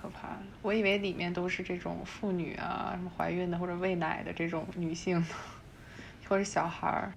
[0.00, 5.22] 可怕了，我以为里面都是这种妇女啊，什么怀孕的或者喂奶的这种女性，
[6.26, 7.12] 或者小孩儿。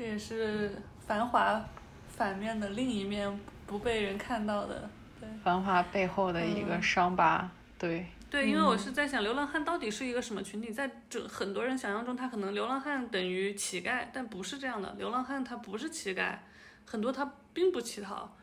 [0.00, 0.72] 这也是
[1.06, 1.62] 繁华
[2.08, 4.88] 反面的另一面，不被人看到的。
[5.20, 7.46] 对，繁华背后的一个伤疤。
[7.78, 8.06] 对。
[8.30, 10.72] 对，因为我是在想，流浪汉到底是一个什么群体？
[10.72, 14.90] 在这很多人想象中，他可能流浪汉等于乞丐，但不是这样的。
[14.96, 16.34] 流浪汉他不是乞丐，
[16.86, 18.34] 很多他并不乞讨。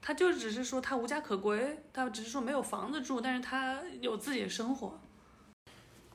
[0.00, 4.96] 他就只是说他无家可归，他只是说没有房子住，但是他有自己的生活。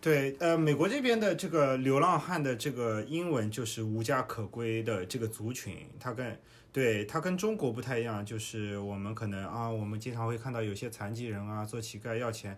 [0.02, 6.40] 对，呃，美国这边的这个流浪汉的这个英文就是无家可归的这个族群，他跟
[6.72, 12.58] 对他跟中国不太一样，就是我们可能啊，我们经常会看到有些残疾人啊做乞丐要钱，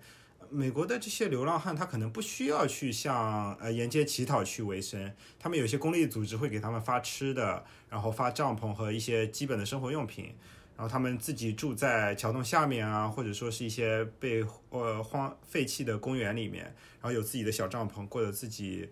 [0.49, 10.33] 美国的这些流浪汉他可能不需要去向呃沿街乞讨去维生，他们有些公立组织会给他们发吃的，然后发帐篷和一些基本的生活用品。
[10.75, 18.89] 然后他们自己住在桥洞下面啊，或者说是一些被呃荒废弃的公园里面，然后有自己的小帐篷，过着自己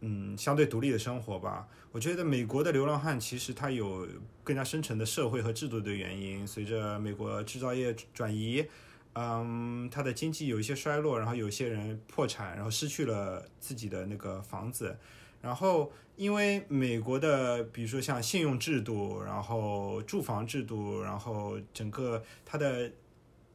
[0.00, 1.68] 嗯相对独立的生活吧。
[1.92, 4.08] 我觉得美国的流浪汉其实它有
[4.42, 6.46] 更加深层的社会和制度的原因。
[6.46, 8.64] 随着美国制造业转移，
[9.12, 14.96] 嗯，他的经济有一些衰落，然后有些人破产，然后失去了自己的那个房子。
[15.42, 22.92] 然后，因为美国的，比如说像信用制度，然后住房制度，然后整个它的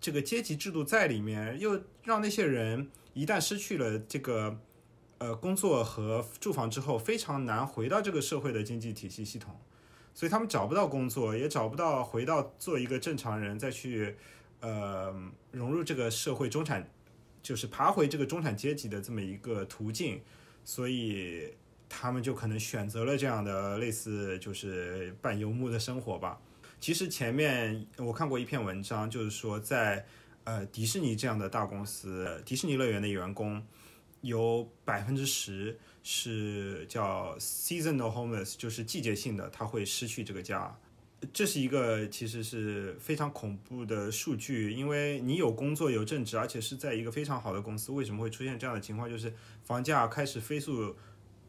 [0.02, 4.60] 这个阶级制度在里面，又让那些人一旦失去了这个
[5.20, 9.58] 呃工作和住房之后，非常难回到这个社会的经济体系系统，
[10.14, 14.18] 所以他们找不到工作，也找不到回到做一个正常人，再去
[14.60, 15.16] 呃
[15.52, 16.92] 融入这个社会中产，
[17.42, 20.22] 就是爬回这个中产阶级的这么一个途径，
[20.66, 21.54] 所以。
[21.90, 26.40] 他们就可能选择了这样的类似就是半游牧的生活吧。
[26.80, 30.06] 其实前面我看过一篇文章，就是说在
[30.44, 33.66] 呃迪士尼这样的大公司，迪士尼乐园的员工
[34.22, 40.78] 有百分之十是叫 seasonal homeless，就是季节性的，他会失去这个家。
[41.34, 49.10] 这是一个其实是非常恐怖的数据，因为你有工作有正职，而且是在一个非常好的公司，为什么会出现这样的情况？
[49.10, 49.34] 就是
[49.64, 50.96] 房价开始飞速。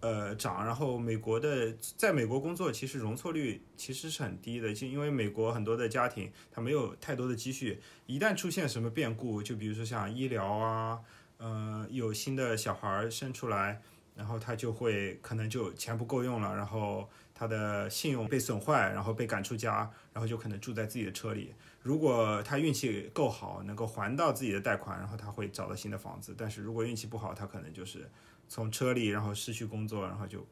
[0.00, 11.00] 呃，涨，然后美国的在美国工作其实容错率其实是很低的，就因为美国很多的家庭他没有太多的积蓄，一旦出现什么变故，就比如说像医疗啊，
[11.38, 13.80] 呃，有新的小孩生出来，
[14.14, 21.54] 然后他就会可能就钱不够用了，然后他的信用被损坏，然后被赶出家，然后就可能住在自己的车里。
[21.82, 26.34] 如果他运气够好，能够还到自己的贷款，然后他会找到新的房子。
[26.36, 28.10] 但是如果运气不好，他可能就是
[28.48, 30.44] 从车里，然后失去工作，然后就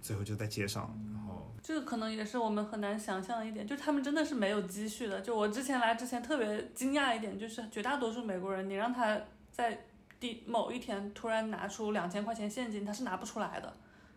[0.00, 5.20] 最后就在街上，然后这个可能也是我们很难想象的一点，就是他们真的是没有积蓄的。
[5.20, 9.20] 就我之前来之前特别惊讶一点，就是绝大多数美国人，你让他
[9.52, 9.84] 在
[10.18, 13.76] 第某一天突然拿出两千块钱现金，他是拿不出来的，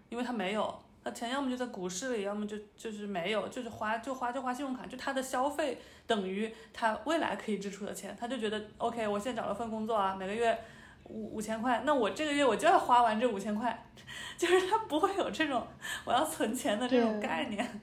[0.09, 0.79] 因为他没有。
[1.05, 5.77] 他钱要么就在股市里，要么就就是没有，就是花就花就花信用卡，就他的消费
[6.07, 10.57] 等于他未来可以支出的钱，他就觉得 OK，我现在找了份工作啊，每个月
[11.05, 13.85] 五五千块，那我这个月我就要花完这五千块，
[14.37, 15.65] 就是他不会有这种
[16.05, 17.81] 我要存钱的这种概念。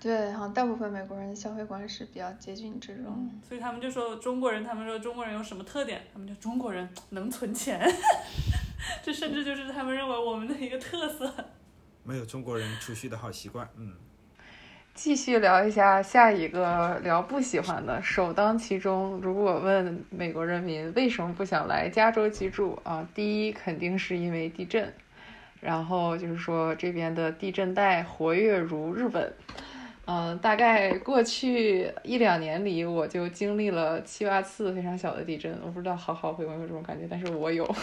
[0.00, 6.02] 对，好像大部分美国人的消费观是比较接近这种，所以他们就说中国人，他们说中国人有什么特点？
[6.12, 7.80] 他们就中国人能存钱，
[9.02, 11.32] 这甚至就是他们认为我们的一个特色。
[12.02, 13.94] 没有中国人储蓄的好习惯，嗯。
[14.94, 19.18] 继续聊一下下一个聊不喜欢的，首当其冲。
[19.20, 24.92] 如果问美国人民为什么不想来加州居住啊，第一肯定是因为地震，
[25.60, 29.32] 然后就是说这边的地震带活跃如日本。
[30.06, 35.58] 嗯，大概过去一两年里，我就经历了七八次非常小的地震。
[35.64, 37.68] 我不知道好好会有没有这种感觉，但是我有。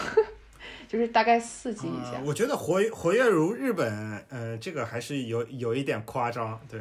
[0.88, 6.80] 就是大概四级以下，我觉得活活跃如日本，呃，这个还是有有一点夸张，对，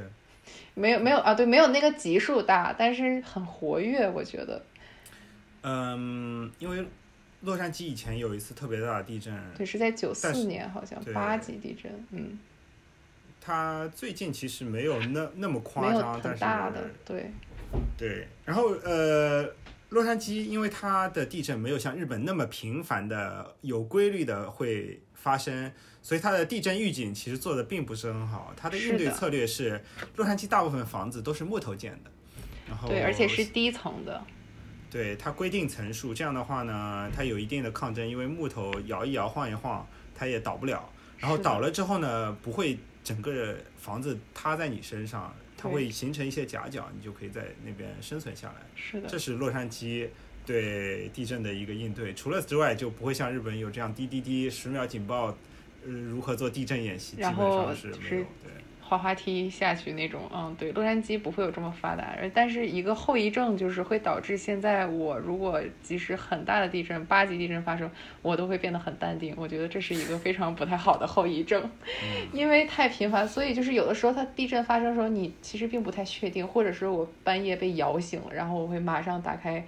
[0.73, 4.63] 没有没有啊，对，没有那个级数大，但是很活跃，我觉得。
[5.63, 6.85] 嗯，因为
[7.41, 12.39] 洛杉矶以前有一次特别大的地震，对，是在九四年，好像八级地震，嗯。
[13.39, 17.31] 它最近其实没有那那么夸张，但是大的，对，
[17.97, 19.51] 对，然后呃。
[19.91, 25.69] 洛杉矶，因为它的地震没有像日本那么频繁的、有规律的会发生，
[26.01, 28.53] 所以它的地震预警其实做的并不是很好。
[28.57, 29.81] 它的应对策略是，
[30.15, 32.11] 洛杉矶大部分房子都是木头建的，
[32.67, 34.23] 然后对，而且是低层的。
[34.89, 40.89] 对，它规定层数，这样的话呢，它有一定的抗震，因为木头摇一摇、晃一晃，它也倒不了。
[41.17, 45.33] 然后倒了之后呢，不会整个房子塌在你身上。
[45.57, 48.55] 它会形成一些夹角，你就可以在那边生存下来。
[48.75, 50.07] 是的，这是洛杉矶
[50.43, 52.15] 对地震的一个应对。
[52.15, 55.37] 除了之外，就不会像日本有这样滴滴滴十秒警报，
[55.85, 58.23] 呃，如何做地震演习，基本上是没有。
[58.43, 58.51] 对。
[58.83, 62.13] 滑滑梯下去那种，嗯，对，洛杉矶不会有这么发达。
[62.33, 67.89] 但是一个后遗症就是会导致现在我如果即使很大的地震，八级地震发生，
[68.21, 69.33] 我都会变得很淡定。
[69.37, 71.69] 我觉得这是一个非常不太好的后遗症，
[72.33, 79.65] 因为太频繁，所以就是有的时候它地震发生的时候，你其实并不太确定，或者是我半夜被摇醒了，然后我会马上打开。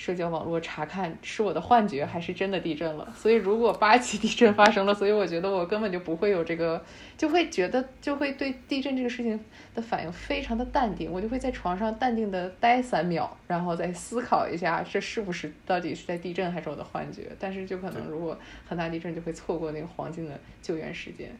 [0.00, 3.12] 社交网络查看是我的幻觉还是真的地震了？
[3.14, 6.82] 所以如果八级地震发生了，所以我觉得我根本就不会有这个，
[7.18, 9.38] 就会觉得就会对地震这个事情
[9.74, 17.30] 的反应非常的淡定，我就会在床上淡定的待三秒，然后再思考一下这是不是到底是在地震还是我的幻觉。
[17.38, 21.30] 但是就可能如果很大地震就会错过那个黄金的救援时间。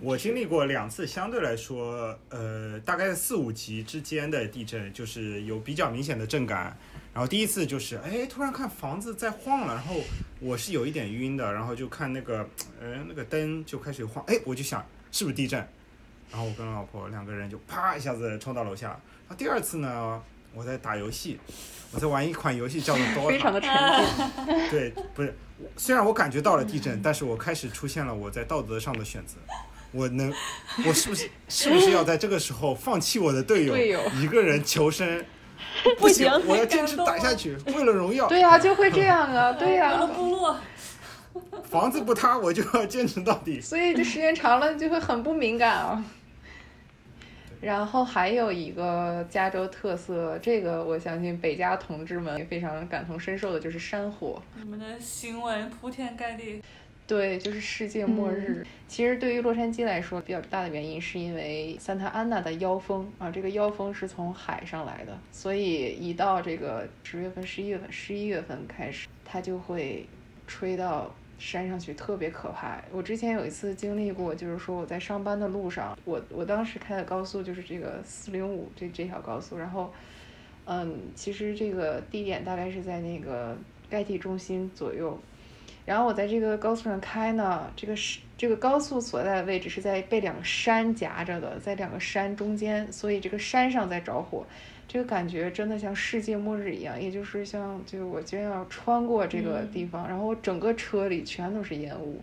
[0.00, 6.76] 我经历过两次相对来说呃大概四五级之间的地震，就是有比较明显的震感。
[7.12, 9.96] 然后第一次就是，哎，突然看房子在晃了，然后
[10.38, 12.48] 我是有一点晕的，然后就看那个，
[12.80, 15.58] 呃，那个灯就开始晃，哎，我就想是不是地震，
[16.30, 18.88] 然后我跟老婆两个人就啪一下子冲到楼下。
[18.90, 20.22] 然后第二次呢，
[20.54, 21.36] 我在打游戏，
[21.90, 23.68] 我在玩一款游戏叫做《DOTA》，非常的沉
[24.46, 24.70] 浸。
[24.70, 25.36] 对，不是，
[25.76, 29.34] 虽然我感觉到了地震，但是我开始出现了我在道德上的选择，
[29.90, 30.32] 我能，
[30.86, 33.76] 我是不是是不是要在这个时候放弃我的队友，
[34.14, 35.24] 一个人求生？
[35.98, 38.28] 不行，我要坚持打下去，为了荣耀。
[38.28, 39.92] 对呀，就会这样啊， 对呀。
[39.92, 40.56] 为了部落，
[41.64, 43.60] 房子不塌，我就要坚持到底。
[43.60, 46.04] 所以这时间长了就会很不敏感啊。
[47.60, 54.42] 然后还有一个加州特色，这个我相信北加同志们也非常感同身受的，就是山火。
[54.56, 56.62] 你们的新闻铺天盖地。
[57.10, 58.64] 对，就是世界末日。
[58.86, 70.06] 其实对于洛杉矶来说，比较大的原因是因为桑塔安娜的妖风啊，这个妖风是从海上来的，所以一到这个十月份、十一月份、十一月份开始，它就会
[70.46, 72.80] 吹到山上去，特别可怕。
[72.92, 79.92] 我之前有一次经历过，就是说我在上班的路上，我我当时开的高速就是这个四零五这这条高速，然后，
[80.64, 83.58] 嗯，其实这个地点大概是在那个
[83.88, 85.18] 盖蒂中心左右。
[85.90, 94.46] 然后我在这个高速上开呢，这个是这个高速所在的位置是在被两个山夹着的，在两个山中间，所以这个山上在着火，
[94.86, 102.22] 这个感觉真的像世界末日一样，也就是像就我将要穿过这个地方，然后整个车里全都是烟雾，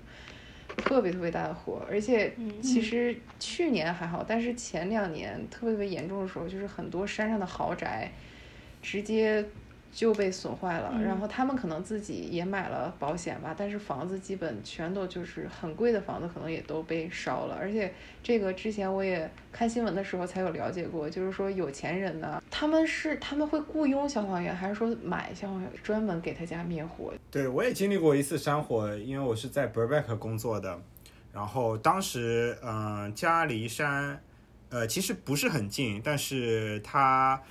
[0.78, 2.62] 特别特别大的火，而且嗯。
[2.62, 8.10] 其实去年还好，但是前两年特别特别严重的时候，就是很多山上的豪宅
[8.82, 9.44] 直接
[9.92, 17.56] 就被损坏了，然嗯后他们可能自己也买了保险吧，但是房子基本全都就是很贵的房子，可能也都被烧了。
[17.60, 27.14] 而且这个之前我也看新闻的时候才有了解过，就是说有钱人呢，他们是他们会雇佣消防员，还是说买消防员专门给他家灭火？
[27.32, 30.80] 对，我也经历过一次山火，因为我是在 Burbank 工作的，
[31.34, 34.22] 然后当时嗯、呃家离山，
[34.70, 37.42] 呃其实不是很近，但是它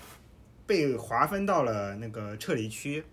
[0.67, 3.05] 被划分到了那个撤离区，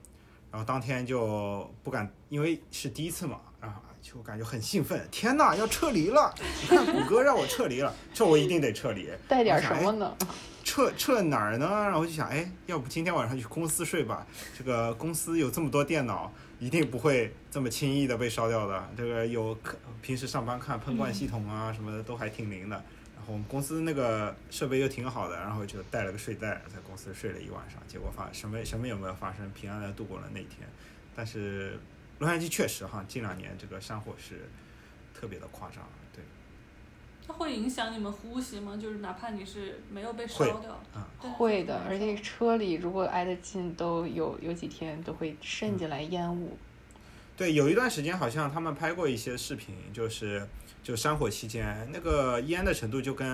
[0.52, 6.34] 然后当天就不敢，因为是第一次嘛，啊就感觉很兴奋，天呐，要撤离了！
[6.62, 9.10] 你看谷歌让我撤离了，这我一定得撤离。
[9.30, 10.14] 带点什么呢？
[10.64, 11.68] 撤撤哪儿呢？
[11.68, 14.26] 然后就想，哎，要不今天晚上去公司睡吧？
[14.58, 18.90] 这个公司有这么多电脑，一定不会这么轻易的被烧掉的。
[18.98, 22.84] 这个有可平时上班看喷灌系统啊什么的都还挺灵的。
[23.24, 30.68] 然后我们公司那个设备又挺好的，然后就带了个睡袋在公司睡了一晚上，结果发什么什么也没有发生，平安的度过了那天。
[31.16, 31.80] 但是
[32.20, 34.50] 洛杉矶确实哈，近两年这个山火是
[35.18, 36.22] 特别的夸张，对。
[37.26, 38.76] 它会影响你们呼吸吗？
[38.76, 46.58] 就是哪怕你是没有被烧掉，啊会的，而且车里如果挨得近，都有有几天都会渗进来烟雾。
[47.38, 50.46] 对，有一段时间好像他们拍过一些视频，就是
[50.84, 53.28] 就山火期间，那个烟的程度就跟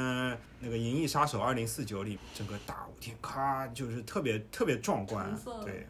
[0.60, 5.64] 那个《银翼杀手二零四九》里整个大雾天，咔，就是特别特别壮观橙色。
[5.64, 5.88] 对，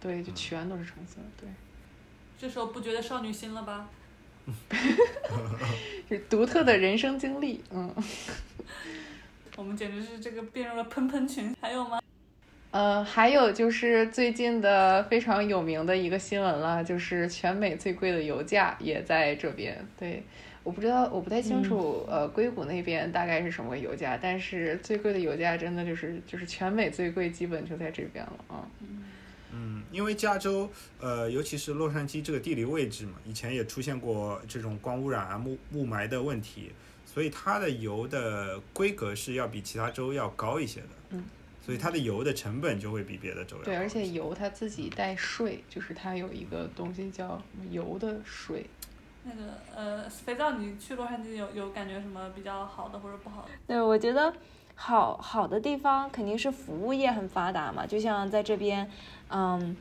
[0.00, 1.16] 对，就全都是橙色。
[1.40, 1.48] 对，
[2.38, 3.88] 这时候不觉得少女心了吧？
[6.08, 7.64] 就 是独特的人生经历。
[7.70, 7.92] 嗯，
[9.56, 11.52] 我们简直是这个变入了喷喷群。
[11.60, 11.98] 还有吗？
[12.74, 19.78] 呃，还有就是最近的非常有名的一个新闻了，就是全美最贵的油价也在这边。
[19.96, 20.20] 对，
[20.64, 28.66] 我不知道，我不太清楚，呃，硅谷那边大概是什么个油价，但是最贵的油价真的就是就是全美最贵，基本就在这边了啊。
[29.52, 30.68] 嗯，因为加州，
[30.98, 36.72] 呃，尤其是洛杉矶这个地理位置嘛，以前也出现过这种光污染啊、雾雾霾的问题，
[37.06, 40.88] 所以它的油的规格是要比其他州要高一些的。
[41.64, 41.66] 嗯。
[41.66, 43.64] 所以它的油的成本就会比别的州要高。
[43.64, 47.40] 对，而且油它自己带税，就是它有一个东西叫
[47.70, 48.66] 油的税。
[49.24, 53.48] 那个呃，肥皂，你去洛杉矶有有感觉什么比较好的或者不好的？
[53.66, 54.30] 对，我觉得
[54.74, 58.90] 好好的地方肯定是服务业很发达嘛，就像在这边，
[59.30, 59.74] 嗯，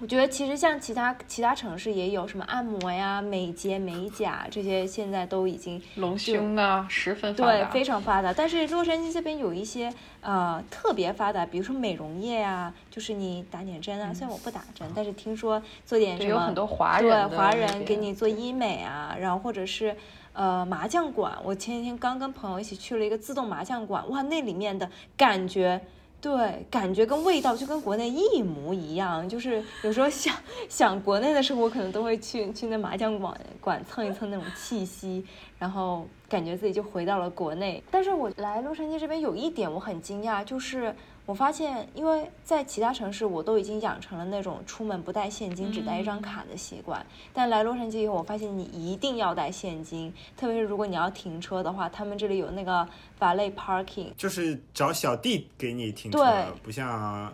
[0.00, 7.52] 我觉得其实像其他其他城市也有什么按摩呀、美睫、美甲这些，现在都已经隆胸啊，十分发达。
[7.52, 8.32] 对非常发达。
[8.32, 9.92] 但是洛杉矶这边有一些
[10.22, 19.94] 呃特别发达，比如说美容业啊，就是你打点针啊，虽然我不打针，但是听说做点对，什么有很多华人对华人给你做医美啊，然后或者是
[20.32, 25.78] 呃麻将馆，我前几天刚跟朋友一起去了一个自动麻将馆，哇，那里面的感觉。
[26.20, 30.36] 对，感觉跟味道就跟国内一模一样，就是有时候想
[30.68, 35.24] 想国内的时候，我，可能都会去去那麻将馆馆蹭一蹭那种气息，
[35.58, 37.82] 然后感觉自己就回到了国内。
[37.90, 40.94] 但是我来洛杉矶这边有一点我很惊讶，就是
[41.26, 52.88] 我发现，因为在其他城市我都已经养成了那种出门不带现金，只带一张卡的习惯，但来洛杉矶以后，我发现你一定要带现金，特别是如果你要停车的话，他们这里有那个
[53.20, 57.32] valet parking，就是找小弟给你停车，不像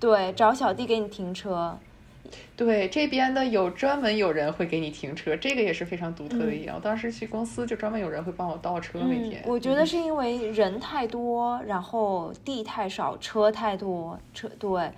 [0.00, 1.78] 对，找小弟给你停车。
[2.56, 6.76] 对这边的有专门有人会给你停车，这个也是非常独特的嗯一样。
[6.76, 9.42] 我当时去公司就专门有人会帮我倒车，每天。
[9.46, 14.90] 我觉得是因为人太多，然后地太少，车太多，车对，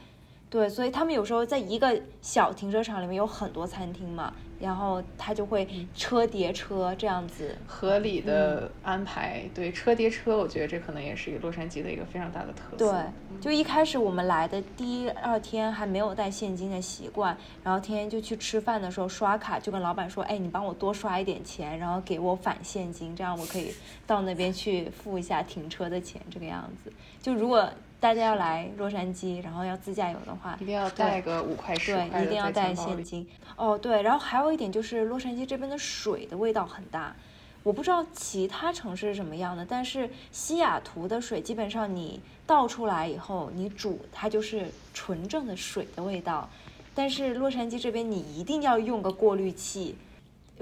[0.50, 4.32] 对，所以他们有时候在一个小停车场里面有很多餐厅嘛，
[4.62, 7.56] 然后他就会车叠车这样子。
[7.66, 12.90] 合理的安排，对车叠车，我觉得这可能也是一个洛杉矶的一个非常大的特色。
[12.92, 23.74] 对，就一开始我们来的第一二天还没有带现金的习惯，然后天天就去吃饭的时候刷卡，就跟老板说，哎，你帮我多刷一点钱，然后给我返现金，这样我可以
[24.06, 26.92] 到那边去付一下停车的钱，这个样子。
[27.20, 27.68] 就如果
[28.02, 32.74] 大家要来洛杉矶，然后要自驾游的话，一定要带个五块十块对，的一定要带。
[32.74, 33.24] 现金。
[33.54, 37.14] 哦，对，然后还有一点就是洛杉矶这边的水的味道很大，
[37.62, 46.50] 我不知道其他城市是什么样的，但是西雅图的水基本上你倒出来以后，你煮它就是纯正的水的味道，
[46.96, 49.94] 但是洛杉矶这边你一定要用个过滤器。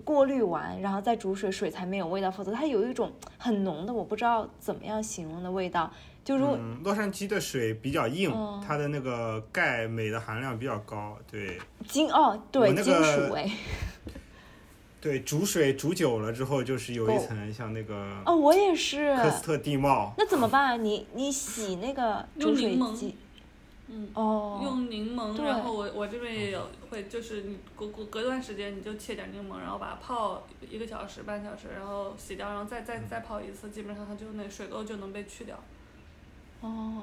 [0.04, 5.90] 过滤完，然后再煮水，水才没有味道，否则它有一种很浓的，我不知道怎么样形容的味道。
[6.30, 11.18] 就如果、嗯，洛杉矶的水比较硬，嗯它的那个钙镁的含量比较高。
[11.28, 11.58] 对，
[11.88, 13.50] 金哦，对，金我那个属哎，
[15.02, 19.16] 对，煮水煮久了之后，就是有一层像那个哦，我也是。
[19.16, 20.14] 科斯特地貌。
[20.16, 20.84] 那怎么办？
[20.84, 23.16] 你你洗那个煮水机？
[23.92, 35.58] 嗯哦，用柠檬，然后我我这边也有会，就是你隔隔隔段时间你就切点柠檬，然后把它泡一个小时半小时，然后洗掉，然后再再再泡一次，基本上它就那水垢就能被去掉。
[36.60, 37.02] 哦，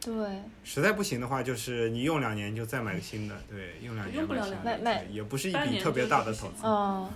[0.00, 0.14] 对。
[0.62, 6.64] 实在不行的话，就是你用两年就再买个新的，对，用两年用不了两年，买买也不是一笔特别大的投资。
[6.66, 7.08] 哦。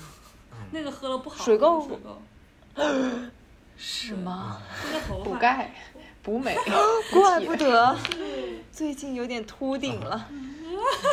[0.72, 1.44] 那个喝了不好。
[1.44, 1.86] 水垢。
[1.86, 3.30] 水垢。
[3.76, 4.60] 是吗？
[5.24, 5.74] 补钙。
[6.22, 6.54] 补美，
[7.10, 7.96] 怪不得
[8.70, 10.28] 最近有点秃顶了，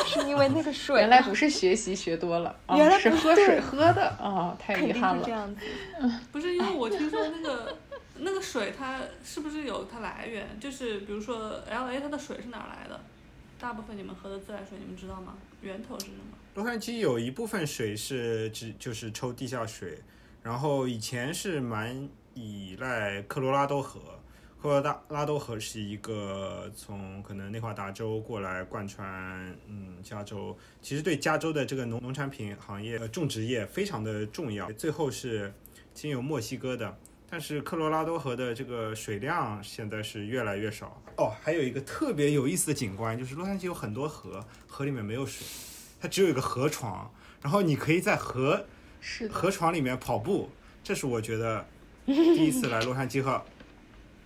[0.05, 0.99] 是因为那个水。
[0.99, 5.23] 原来不是学习学多了，原来是喝水喝的啊，太遗憾了。
[5.23, 5.61] 这样子，
[6.29, 7.77] 不是因为我听说那个
[8.19, 10.59] 那个水它是不是有它来源？
[10.59, 12.99] 就是比如说 L A 它的水是哪来的？
[13.59, 15.35] 大部分你们喝的自来水，你们知道吗？
[15.61, 16.37] 源头是什么？
[16.55, 19.99] 洛杉矶有一部分水是只就是抽地下水，
[20.43, 23.99] 然后以前是蛮依赖科罗拉多河。
[24.59, 30.57] 科罗拉拉多河是一个从可能内华达州过来贯穿，嗯，加州。
[30.81, 34.71] 其实对加州的这个农农产品行业呃、种植业非常的重要。
[34.71, 35.53] 最后是
[35.93, 36.97] 经由墨西哥的，
[37.29, 41.01] 但是科罗拉多河的这个水量现在是越来越少。
[41.17, 45.45] 哦，还有一个特别有意思的景观，就是洛杉矶有很多河，河里面没有水，
[46.01, 47.11] 它只有一个河床，
[47.41, 48.65] 然后你可以在河
[49.29, 50.49] 河床里面跑步。
[50.83, 51.65] 这是我觉得
[52.05, 53.41] 第一次来洛杉矶和。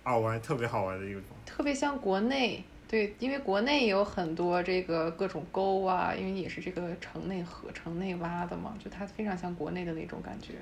[0.04, 10.54] 好玩，特别好玩的一个地方，特别像国内，对，因为国内也有很多这个各种沟啊，因为也是这个城内河、城内挖的嘛，就它非常像国内的那种感觉。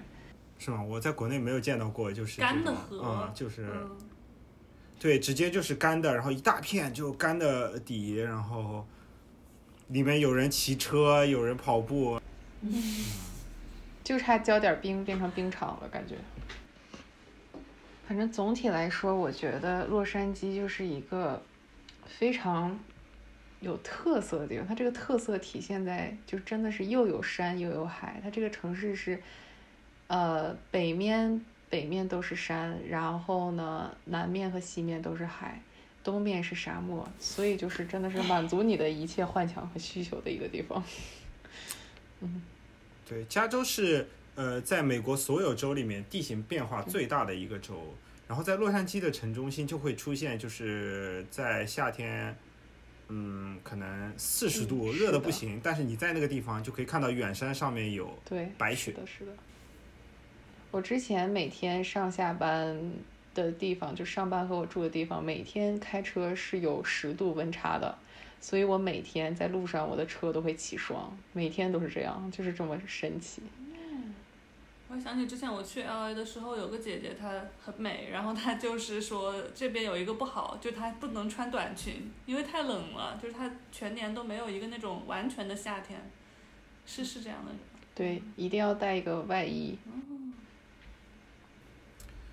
[0.60, 0.82] 是吗？
[0.82, 3.66] 我在国内没有见到过，就是干的河，嗯，就是，
[4.98, 8.86] 对，直接就是干的，然后一大片就干的底，然后
[9.88, 12.20] 里面有人骑车，有人跑步，
[12.60, 12.70] 嗯
[14.04, 16.16] 就差浇点冰变成冰场了，感觉。
[18.06, 21.40] 反正总体来说，我觉得洛杉矶就是一个
[22.04, 22.78] 非常
[23.60, 24.66] 有特色的地方。
[24.66, 28.20] 它这个特色体现在，就真的是又有山又有海。
[28.22, 29.22] 它这个城市是，
[30.10, 35.62] 呃，北面北面都是山，然后呢，南面和西面都是海，
[36.02, 40.82] 东面是沙漠，所以就是真的是满足你的一切幻想和需求的一个地方。
[42.22, 42.42] 嗯，
[43.08, 44.08] 对，加州是。
[44.36, 47.94] 呃，在美国所有州里面，地形变化最大的一个州，
[48.26, 52.34] 然后在洛杉矶的城中心就会出现，就是在夏天，
[53.08, 59.32] 嗯，可能四十度，热的不行，但是你在那个地方就可以看到远山上面有对白雪的，是的。
[60.70, 62.92] 我之前每天上下班
[63.34, 67.98] 的地方，就上班和我住的地方，每天开车是有十度温差的，
[68.40, 73.42] 所以我每天在路上，我的车都会起霜，每天都是这样，就是这么神奇。
[73.64, 74.14] 嗯
[74.92, 86.00] 我想起之前我去 L A 的时候，有个姐姐她很美，然后她就是说这边有一个不好，就她不能穿短裙，因为太冷了，就是她全年都没有一个那种完全的夏天，
[86.86, 87.52] 是是这样的。
[87.94, 89.78] 对，一定要带一个外衣。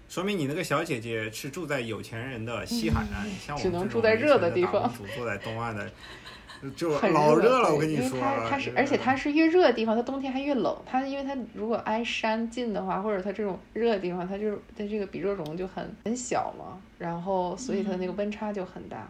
[0.09, 5.89] 说明你那个小姐姐是住在有钱人的西海岸，像我们这种住在热的地方，住在东岸的。
[6.75, 8.19] 就老热了，我跟你说。
[8.19, 10.75] 它它是，而且它是越热的地方，它冬天还越冷。
[10.87, 19.07] 它因为它如果挨山近的话，或者它这种热的地方，它就是它这个比热容就很很小嘛，然后所以它的那个温差就很大。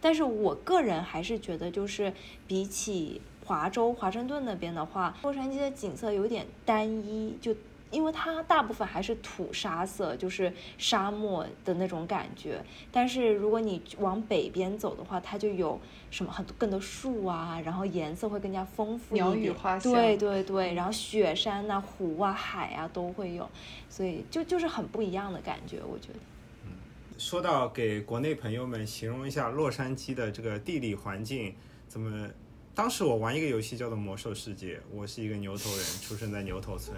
[0.00, 2.10] 但是我个人还是觉得，就是
[2.46, 7.54] 比起华州华盛顿那边的话，洛杉矶的景色有点单一，就。
[7.90, 12.60] 因为它大部分还是土沙色，就是沙漠的那种感觉。
[12.90, 15.80] 但是如果你往北边走的话，它就有
[16.10, 19.24] 什么很多更多树啊，然后颜色会更加丰富一点。
[19.24, 19.92] 鸟语花香。
[19.92, 23.48] 对对对，然后雪山呐、湖啊、海啊都会有，
[23.88, 26.18] 所以就就是很不一样的感觉，我觉得。
[26.64, 26.70] 嗯，
[27.16, 31.54] 说到给国内朋友们形容一下洛杉矶的这个地理环境，
[31.86, 32.28] 怎么？
[32.76, 36.96] 当时我玩一个游戏叫做《魔兽世界》，我是一个牛头人，出生在牛头村。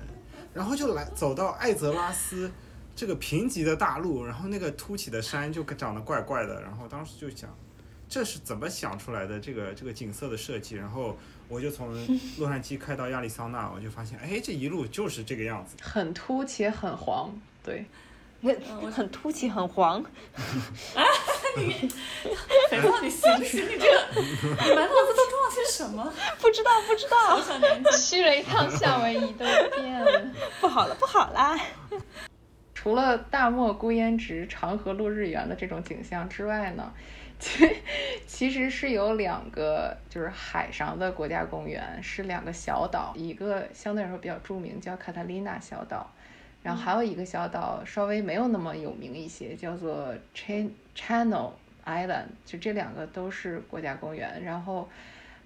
[0.57, 2.51] 然后就来走到艾泽拉斯
[2.97, 6.63] 这个贫瘠的大陆，然后那个凸起的山就长得怪怪的。
[6.63, 7.55] 然后当时就想，
[8.09, 10.75] 这是怎么想出来的这个这个景色的设计？
[10.75, 11.15] 然后
[11.47, 11.93] 我就从
[12.39, 17.31] 洛杉矶开到亚利桑那，我就发现，哎，这一路就是这个样子，很凸且很黄，
[17.63, 17.85] 对，
[18.91, 20.03] 很凸起很黄。
[21.57, 21.89] 啊，你，
[22.69, 23.65] 肥皂，你行不行？
[23.67, 26.13] 你这个，你满脑子都装了些什么？
[26.41, 27.41] 不知道，不知道。
[27.97, 29.45] 去了一趟夏威夷都
[29.75, 30.23] 变了，
[30.61, 31.59] 不好了，不好啦！
[32.75, 36.93] 除了大漠孤烟直、长河落日圆的这种景象之外呢，
[37.39, 37.69] 其
[38.29, 46.09] 其实是有两个，就是海上的国家公园，是两个小岛，一个相对来说比较著名，叫卡塔利娜小岛，
[46.67, 51.53] 然后还有一个小岛稍微没有那么有名一些，叫做 Chan Channel
[51.85, 54.43] Island，就这两个都是国家公园。
[54.43, 54.89] 然后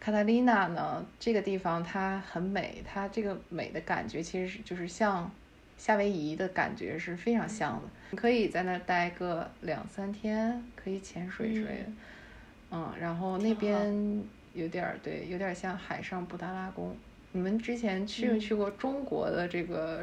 [0.00, 5.30] 卡塔利娜呢，这个地方它很美，它这个美的感觉其实是就是像
[5.76, 7.82] 夏威夷的感觉是非常像的。
[8.12, 11.92] 你可以在那儿待个两三天，可以潜水之类的，
[12.70, 16.96] 嗯，然后那边有点儿对，有点像海上布达拉宫。
[17.32, 20.02] 你们之前去没去过中国的这个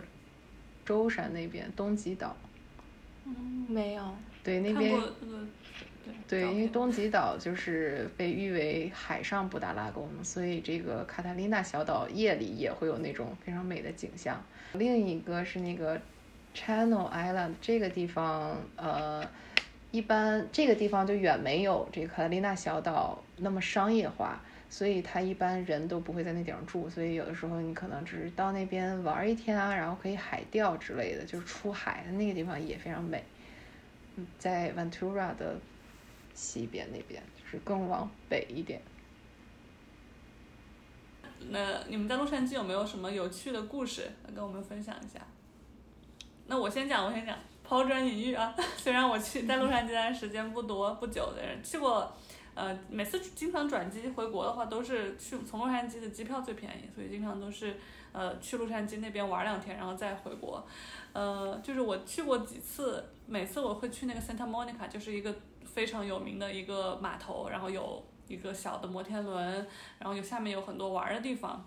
[0.88, 2.34] 舟山那边东极岛？
[3.26, 4.16] 嗯，没有。
[4.42, 4.98] 对，那边
[6.26, 14.42] 对，因为东极岛就是被誉为海上布达拉宫，所以这个卡塔琳娜小岛夜里也会有那种非常美的景象。
[14.72, 16.00] 另一个是那个
[16.56, 19.22] Channel Island 这个地方，呃，
[19.92, 33.24] 一般这个地方就远没有这个卡塔琳娜小岛那么商业化，所以它一般人都不会在那顶上住，所以有的时候你可能只是到那边玩一天啊，然后可以海钓之类的，就是出海的那个地方也非常美。
[34.16, 35.58] 嗯，在 Ventura 的
[36.34, 38.82] 西边那边，就是更往北一点。
[41.50, 45.22] 那你们在洛杉矶有没有什么有趣的故事跟我们分享一下？
[46.48, 48.56] 那我先讲，我先讲，抛砖引玉啊。
[48.76, 52.12] 虽然我去在洛杉矶待的时间不多不久的人，去过，
[52.58, 57.76] 呃，每次经常转机回国的话，都是去从洛杉矶的机票最便宜，所以经常都是
[58.12, 60.66] 呃去洛杉矶那边玩两天，然后再回国。
[61.14, 69.54] 呃，就是我去过几次，每次我会去那个 Santa Monica，就是一个非常有名的一个码头，然后有一个小的摩天轮，
[70.00, 71.64] 然后有下面有很多玩的地方，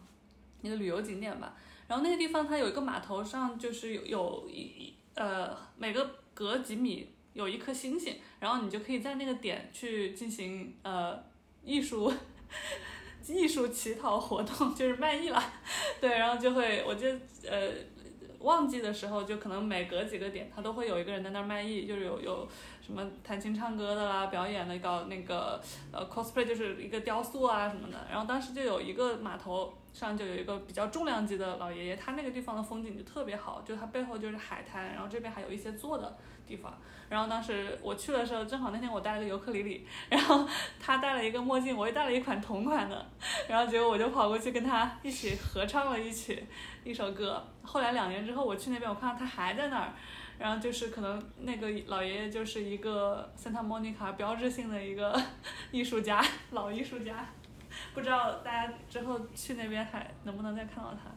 [0.61, 1.55] 一个旅游景点吧。
[1.87, 11.23] 然后那个地方它有一个码头上，就是有有一呃每个隔几米有一颗星星，然后你就可以在那个点去进行呃
[11.65, 12.13] 艺术
[13.29, 15.43] 艺术乞讨活动，就是卖艺了。
[16.01, 17.09] 对，然后就会我就
[17.49, 17.71] 呃
[18.41, 22.49] 旺季的时候，就可能每隔几个点，它都会有一个人在那儿卖艺，就是有有
[22.81, 25.63] 什么弹琴唱歌的啦，表演的搞那个
[25.93, 28.07] 呃 cosplay，就是一个雕塑啊什么的。
[28.11, 36.17] 然后当时就有一个码头上就有一个比较重量级的老爷爷，他那个地方的风景就特别好，就他背后就是海滩，然后这边还有一些坐的
[36.51, 36.77] 地方。
[37.09, 40.49] 然后当时我去的时候，正好那天我带了个尤克里里，然后
[40.79, 43.07] 他戴了一个墨镜，我也戴了一款同款的，
[43.49, 46.45] 然后结果我就跑过去跟他一起合唱了一曲
[46.85, 47.45] 一首歌。
[47.63, 49.93] 后来两年之后我去那边，我看到他还在那儿，
[50.39, 55.21] 然后就是可能那个老爷爷就是一个 Santa Monica 标志性的一个
[55.73, 57.27] 艺术家，老艺术家，
[57.93, 61.11] 不知道大家之后去那边还能不能再看到他。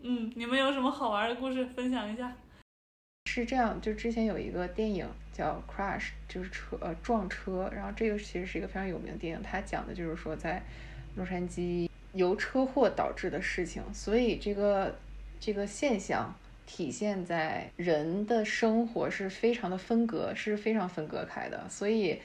[0.00, 2.32] 嗯，你们有什么好玩的故事分享一下？
[3.42, 10.62] 是这样，就之前有一个电影叫《Crash》，就是车呃撞车，然后这个其实是一个非常有名的电影，它讲的就是说在
[11.16, 14.96] 洛杉矶由车祸导致的事情，所以这个
[15.38, 16.34] 这个现象
[16.64, 22.18] 体现在人的生活是非常的分隔，是非常分隔开的，所以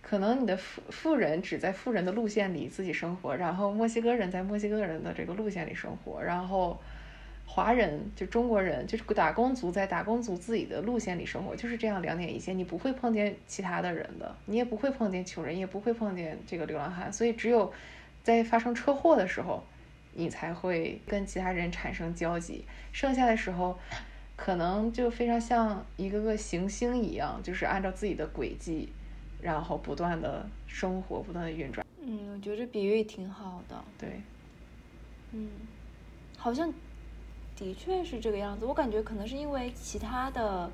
[0.00, 6.80] 可能你的富富人只在富人的路线里自己生活，然后墨西哥人在墨西哥人的这个路线里生活，然后。
[7.46, 17.72] 华人就中国人，就是打工族在打工族自己的路线里生活，就是这样两点一线，你不会碰见其他的人的，你也不会碰见穷人，也不会碰见这个流浪汉，所以只有
[18.22, 19.64] 在发生车祸的时候，
[20.12, 23.78] 你才会跟其他人产生交集，剩下的时候，
[24.34, 28.92] 可能就非常像一个个行星一样，就是按照自己的轨迹，
[29.40, 31.86] 然后不断的生活，不断的运转。
[32.02, 33.82] 嗯，我觉得这比喻挺好的。
[33.96, 34.20] 对，
[35.32, 35.48] 嗯，
[36.36, 36.72] 好像
[37.56, 38.64] 的确是这个样子。
[38.66, 40.70] 我感觉可能是因为其他的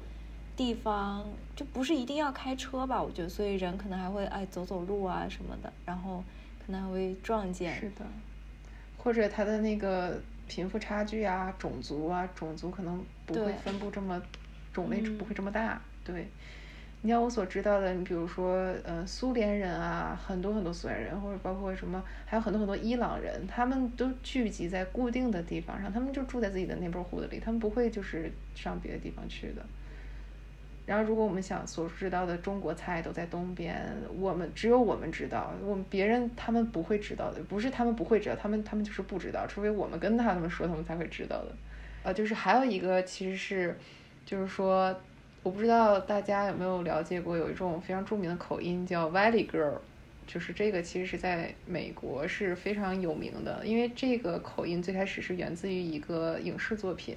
[0.57, 1.25] 地方
[1.57, 6.23] 就不是一定要开车吧，我觉得，所以人可能还会爱走走路啊什么的，然后
[6.67, 7.75] 可能还会撞见。
[7.79, 8.05] 是的，
[8.99, 14.21] 或者他的那个贫富差距啊、种族啊，种族可能不会分布这么，
[14.73, 15.81] 种类嗯不会这么大。
[16.05, 16.29] 对，
[17.05, 29.63] 你像我所知道的，你比如说，呃，苏联人啊，很多很多苏联人，或者包括什么，还有很多很多伊朗人，他们都聚集在固定的地方上，他们就住在自己的 neighborhood 里，他们不会就是上别的地方去的。
[30.87, 33.85] 然后，如果我们想所知道的中国菜都在东边，
[34.17, 41.53] 我们只有我们知道，我们别人他们不会知道的，不是他们不会知道，他们他们就是不知道，除非我们跟他们说，他们才会知道的。
[42.05, 43.77] 呃，就是还有一个其实是，
[44.25, 44.95] 就是说，
[45.43, 49.79] 我不知道大家有没有了解过，有一种非常著名的口音叫 Valley Girl，
[50.27, 57.17] 就是这个其实是在美国是非常有名的，因为这个口音最开始是源自于一个影视作品。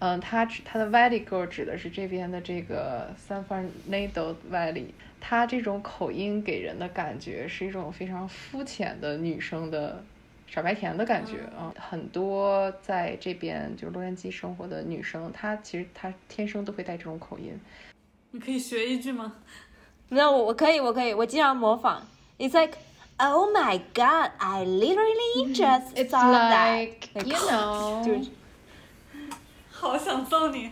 [0.00, 4.88] 嗯，它指它的 Valley Girl 指的是这边的这个 San Fernando Valley，
[5.18, 10.04] 它这种口音给人的感觉是一种非常肤浅的女生的
[10.50, 11.72] 傻白甜的感觉啊。
[11.78, 17.58] 很多在这边就是洛杉矶生活的女生，她其实她天生都会带这种口音。
[18.30, 19.34] 你可以学一句吗？
[20.10, 22.06] 那我我可以，我可以，我经常模仿。
[22.38, 22.78] It's like
[23.20, 24.30] Oh my God!
[24.38, 26.80] I literally just It's saw that.
[26.80, 28.30] like you know，就是
[29.70, 30.70] 好想揍你！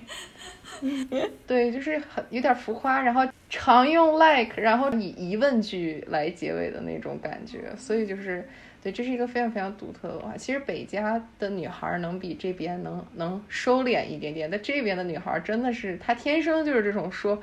[1.47, 8.49] 对，就是很有点浮夸，然后常用 like，然后以疑问句来结尾的那种感觉，所以就是
[8.87, 10.37] 对，这是一个非常非常独特的文化。
[10.37, 17.43] 其实北加的女孩能比这边能能收敛一点点，但这边的女孩真的是她天生就是这种说。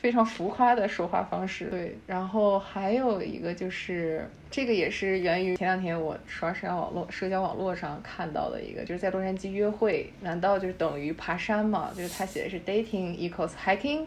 [0.00, 1.98] 非常浮夸的说话方式，对。
[2.06, 11.90] 然后还有一个就是，这个也是源于前两天我刷社交网络社交网络上看到的一个，就是在洛杉矶约会，难道就是等于爬山吗？
[11.96, 14.06] 就是他写的是 dating equals hiking，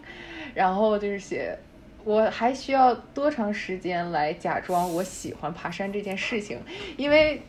[0.54, 1.58] 然后就是写
[2.04, 6.60] 我还需要多长时间来假装我喜欢爬山这件事情，
[6.98, 7.42] 因为。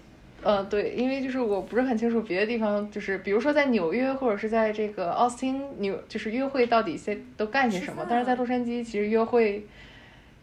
[0.44, 8.04] 呃，对，因为就是我不是很清楚别的地方，就是比如说在纽约或者是在这个奥斯汀纽，就是约会到底在都干些什么。
[8.10, 9.64] 但是在洛杉矶，其实约会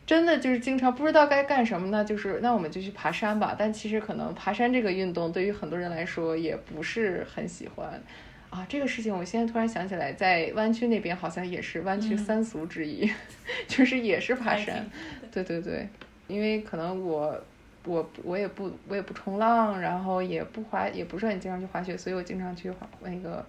[0.07, 3.53] 真的就是经常不知道该干什么呢，就是那我们就去爬山吧。
[3.60, 8.01] 但其实可能爬山这个运动对于很多人来说也不是很喜欢
[8.50, 8.66] 啊。
[8.70, 13.10] 这个事情我现在突然想起来，在湾区那边好像也是湾区三俗之一，
[13.68, 14.86] 就是也是爬山。
[15.32, 15.88] 对对对，
[16.28, 17.39] 因为可能我。
[17.86, 23.43] 我我也不我也不冲浪，然后也不滑，也不是很经常去滑雪，所以我经常去滑那个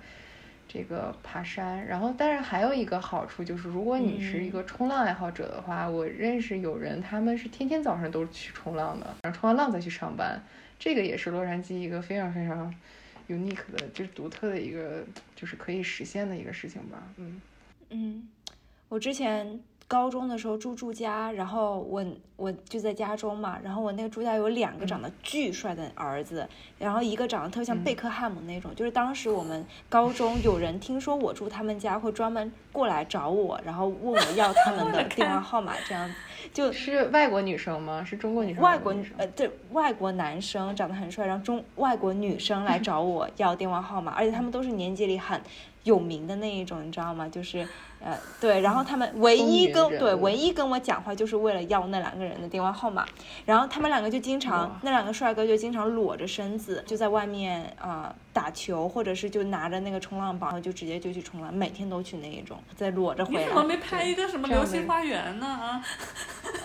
[0.69, 1.85] 这个爬山。
[1.85, 10.41] 然后，但是还有一个好处就是，如果你是一个冲浪爱好者的话，我认识有人他们是天天早上都去冲浪的，然后冲完浪再去上班。
[10.79, 12.73] 这个也是洛杉矶一个非常非常
[13.31, 15.05] unique 的，就是独特的一个，
[15.37, 17.03] 就是可以实现的一个事情吧。
[17.17, 17.41] 嗯
[17.91, 18.29] 嗯，
[18.89, 19.61] 我之前。
[19.91, 22.05] 高中的时候住住家，然后我
[22.37, 36.15] 我就在家中嘛，然后我那个住家有两个长得巨帅的儿子，然后一个长得特别像贝克汉姆那种，就是当时我们高中有人听说我住他们家，会专门过来找我，然后问我要他们 的电话号码，这样子
[36.55, 38.05] 就是外国女生吗？
[38.05, 38.63] 是中国女生？
[38.63, 45.41] 外国呃对，外国男生长得很帅，然后中外国女生来 找我要电话号码，而且他们都是年级里很
[45.85, 47.29] 有名的那一种，你知道吗？
[47.29, 47.67] 就是。
[48.03, 53.07] 呃，对，然后他们 唯一跟对唯一跟我讲话，就是为了要那两个人的电话号码。
[53.45, 63.43] 然后他们两个就经常，那两个帅哥就经常裸着身子，就在外面啊打球，或者是就拿着那个冲浪板，就直接就去冲浪，每天都去那一种，再裸着回来。
[63.43, 65.47] 你怎么没拍一个什么流星花园呢？
[65.47, 65.85] 啊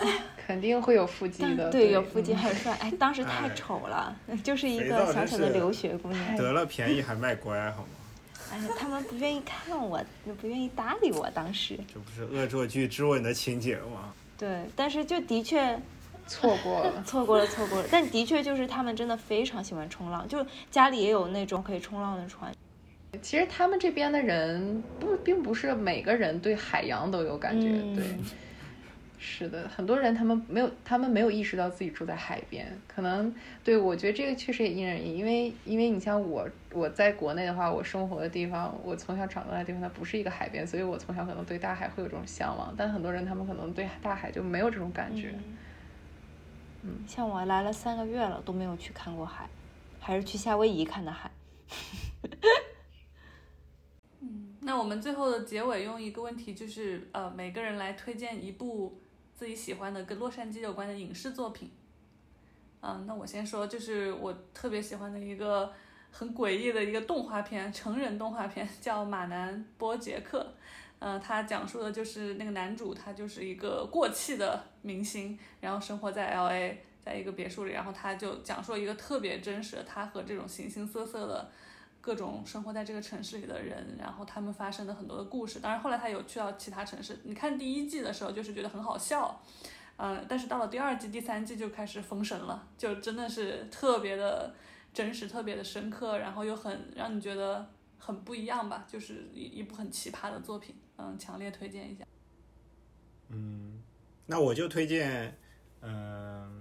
[0.46, 1.70] 肯定会有腹肌的。
[1.70, 2.72] 对，有腹肌很帅。
[2.80, 6.36] 哎，当时太丑了，就是一个小小的留学姑娘。
[6.36, 7.88] 得了便宜还卖乖，好吗？
[8.52, 10.02] 哎，他们不愿意看我，
[10.40, 11.28] 不愿意搭理我。
[11.30, 14.12] 当时这不是恶作剧之吻的情节吗？
[14.38, 15.78] 对，但是就的确
[16.26, 17.88] 错过了， 错过了，错过了。
[17.90, 22.52] 但的确就是他们真的非常喜欢冲浪，就家里也有那种可以冲浪的船。
[23.22, 28.04] 其实他们这边的人不，并不是每个人对海洋都有感觉，对。
[29.18, 32.70] 是的，很多人他们没有，他们没有意识到自己住在海边。
[32.86, 42.74] 可能对我觉得这个确实也因人而异，因为因为你像我，我在国内的话，我生活的地方，我从小长大的地方，它不是一个海边，所以我从小可能对大海会有这种向往。
[42.76, 45.34] 但很多人他们可能对大海就没有这种感觉。
[46.82, 49.48] 嗯，像我来了三个月了，都没有去看过海，
[49.98, 51.30] 还是去夏威夷看的海。
[54.20, 59.00] 嗯，那我们最后的结尾用一个问题，就是呃，每个人来推荐一部。
[59.36, 61.70] 自己喜欢的跟洛杉矶有关的影视作品，
[62.80, 65.70] 嗯，那我先说，就是我特别喜欢的一个
[66.10, 70.40] 很诡异的一个动画片，成人动画片，叫《马南波杰克》。
[71.00, 81.50] 嗯，它讲述的就是那个男主，他就是一个过气的明星，然后生活在 L.A，在一个别墅里，然后他就讲述了一个特别真实的他和这种形形色色的。
[82.06, 85.58] 各种生活在这个城市里的人，然后他们发生的很多的故事。
[85.58, 87.18] 当然后来他有去到其他城市。
[87.24, 89.42] 你看第一季的时候，就是觉得很好笑，
[89.96, 94.54] 嗯，但是到了第二季、第三季就开始封神了，就真的是特别的
[94.94, 102.04] 真实、特别的深刻，然后又很让你觉得很不一样吧，就是一一部很奇葩的作品，嗯，强烈推荐一下。
[103.30, 103.82] 嗯，
[104.26, 105.36] 那我就推荐，
[105.80, 106.55] 嗯。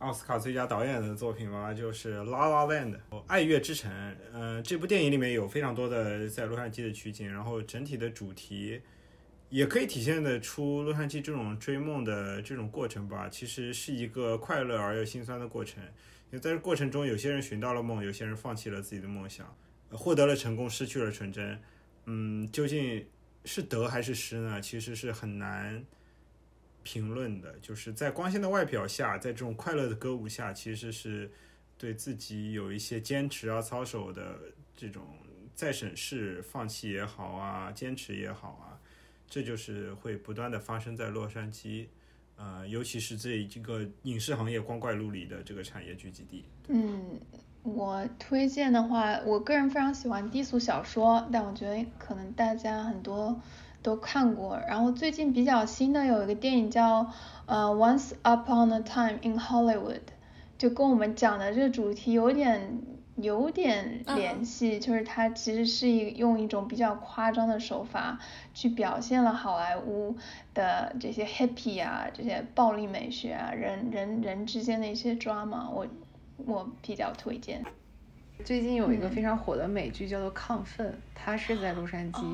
[0.00, 2.96] 奥斯卡最佳导演的作品吧，就是《La La Land》
[3.26, 3.92] 爱乐之城。
[4.32, 8.80] 嗯，这部电影里面有非常多的在洛杉矶的取景，然后整体的主题
[9.50, 13.28] 也可以体现得出洛杉矶这种追梦的这种过程吧。
[13.28, 15.82] 其实是一个快乐而又心酸的过程。
[15.82, 19.54] 因为在这过程中，有些人寻到了梦，有些人放弃了自己的梦想，
[19.90, 21.60] 获得了成功，失去了纯真。
[22.06, 23.04] 嗯，究竟
[23.44, 24.62] 是得还是失呢？
[24.62, 25.84] 其实是很难
[26.82, 27.54] 评论的。
[27.60, 31.30] 就是在光鲜的外表下，在这种快乐的歌舞下，其实是
[31.78, 34.38] 对自己有一些坚持啊、操守的
[34.76, 35.02] 这种
[35.54, 38.80] 再审视、放弃也好啊、坚持也好啊，
[39.28, 41.86] 这就是会不断的发生在洛杉矶。
[42.36, 46.42] 呃，尤其是这这个影视行业光怪陆离的这个产业聚集地。
[46.68, 47.20] 嗯，
[47.62, 53.38] 我推荐的话，我个人非常喜欢低俗小说，但我觉得可能大家很多
[53.82, 54.60] 都看过。
[54.68, 57.10] 然后最近比较新的有一个电影叫
[57.46, 59.94] 呃《Once Upon a Time in Hollywood》，
[60.58, 62.80] 就跟我们讲的这个主题有点。
[63.16, 68.18] 有点联系，就是它其实是一用一种比较夸张的手法
[68.54, 70.16] 去表现了好莱坞
[70.54, 75.86] 的这些 happy 啊，这些暴力美学啊，人人人之间的一些 drama，我
[76.46, 77.62] 我比较推荐。
[78.42, 82.24] 最近有一个非常火的美剧叫做《亢奋》，它是在洛杉矶。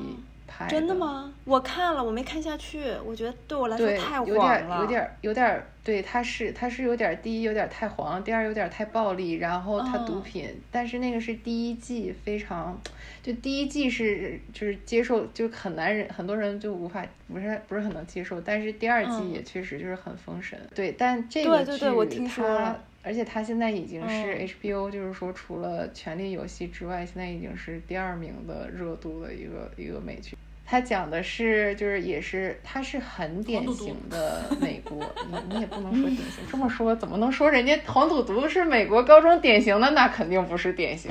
[0.67, 1.31] 真的吗？
[1.45, 2.81] 我看了，我没看下去。
[3.05, 4.27] 我觉得对我来说太黄了。
[4.27, 5.63] 有点，有点，有点。
[5.83, 10.49] 对，它是，它是有点第一有点太黄，第二有点太暴力，然后它毒品。
[10.69, 12.77] 但是那个是第一季，非常，
[13.23, 18.41] 就第一季是就是接受，就很难人，很多人就无法不是不是很能接受。
[18.41, 20.59] 但是第二季也确实就是很封神。
[20.75, 22.75] 对，但这个剧它，
[23.07, 30.35] 而且它现在已经是 HBO，就是说除了《权力游戏》之外，现在已经是第二名的热度的一个一个美剧。
[30.65, 35.09] 它讲的是，就是也是，它是很典型的美国。
[35.31, 39.89] 你你也不能说典型，这么说怎么能说人家黄赌毒是美国高中典型的？
[39.91, 41.09] 那肯定不是典型。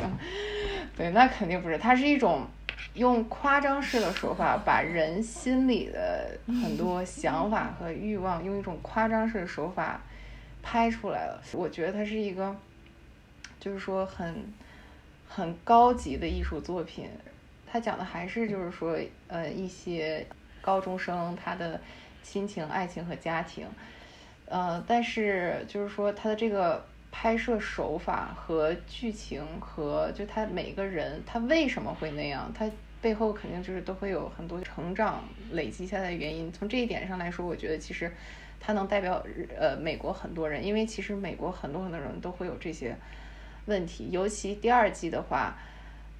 [0.95, 1.79] 对，那肯定不是。
[1.79, 2.47] 它是一种
[2.93, 10.03] 用夸张式的手法，把人心里的很多想法和欲望，用一种夸张式的手法
[10.69, 11.41] 拍出来了。
[11.53, 12.57] 我觉得它是一个，
[13.61, 14.53] 就是说很
[15.29, 17.09] 很高级的艺术作品。
[17.65, 18.99] 他讲的还是就是说，
[19.29, 20.27] 呃，一些
[20.61, 21.81] 高中生他的
[22.21, 23.65] 亲情、爱情和家庭，
[24.47, 32.69] 呃，但是就是说他的这个拍摄手法和剧情和就他每个人他为什么会那样，他
[33.01, 36.51] 背后肯定就是都会有很多成长累积下来的原因。
[36.51, 38.11] 从这一点上来说，我觉得其实
[38.61, 39.25] 他能代表
[39.57, 42.97] 呃美国很多人，因为其实美国很多很多人都会有这些
[43.67, 45.57] 问题，尤其第二季的话。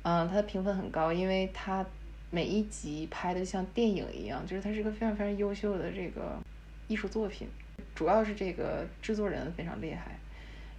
[0.09, 1.85] 嗯，它的评分很高，因为它
[2.31, 6.39] 每一集拍的像电影一样，就是它是一个非常非常优秀的这个
[6.87, 7.49] 艺术作品。
[7.93, 10.17] 主要是这个制作人非常厉害，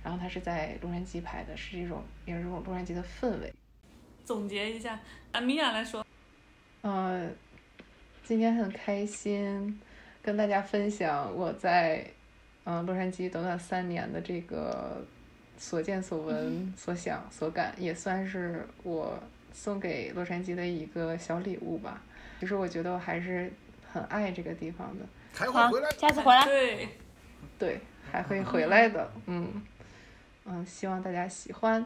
[0.01, 3.53] 然后他是在洛杉矶拍的，是一种也是这种洛杉矶的氛围。
[4.23, 4.97] 总结一下，
[5.33, 6.05] 阿米娅来说，
[6.83, 7.35] 嗯，
[8.23, 9.77] 今天很开心
[10.27, 12.05] 跟大家分享我在
[12.65, 15.01] 嗯洛杉矶短短三年的这个。
[15.59, 19.19] 所见所闻所想所感，也算是我
[19.51, 21.99] 送给洛杉矶的一个小礼物吧。
[22.39, 23.51] 其实我觉得我还是
[23.91, 25.05] 很爱这个地方的。
[25.33, 26.45] 还会回来，下次回来。
[26.45, 26.87] 对，
[27.57, 27.79] 对，
[28.11, 29.11] 还会 回来的。
[29.25, 29.51] 嗯，
[30.45, 31.83] 嗯，希望大家喜欢。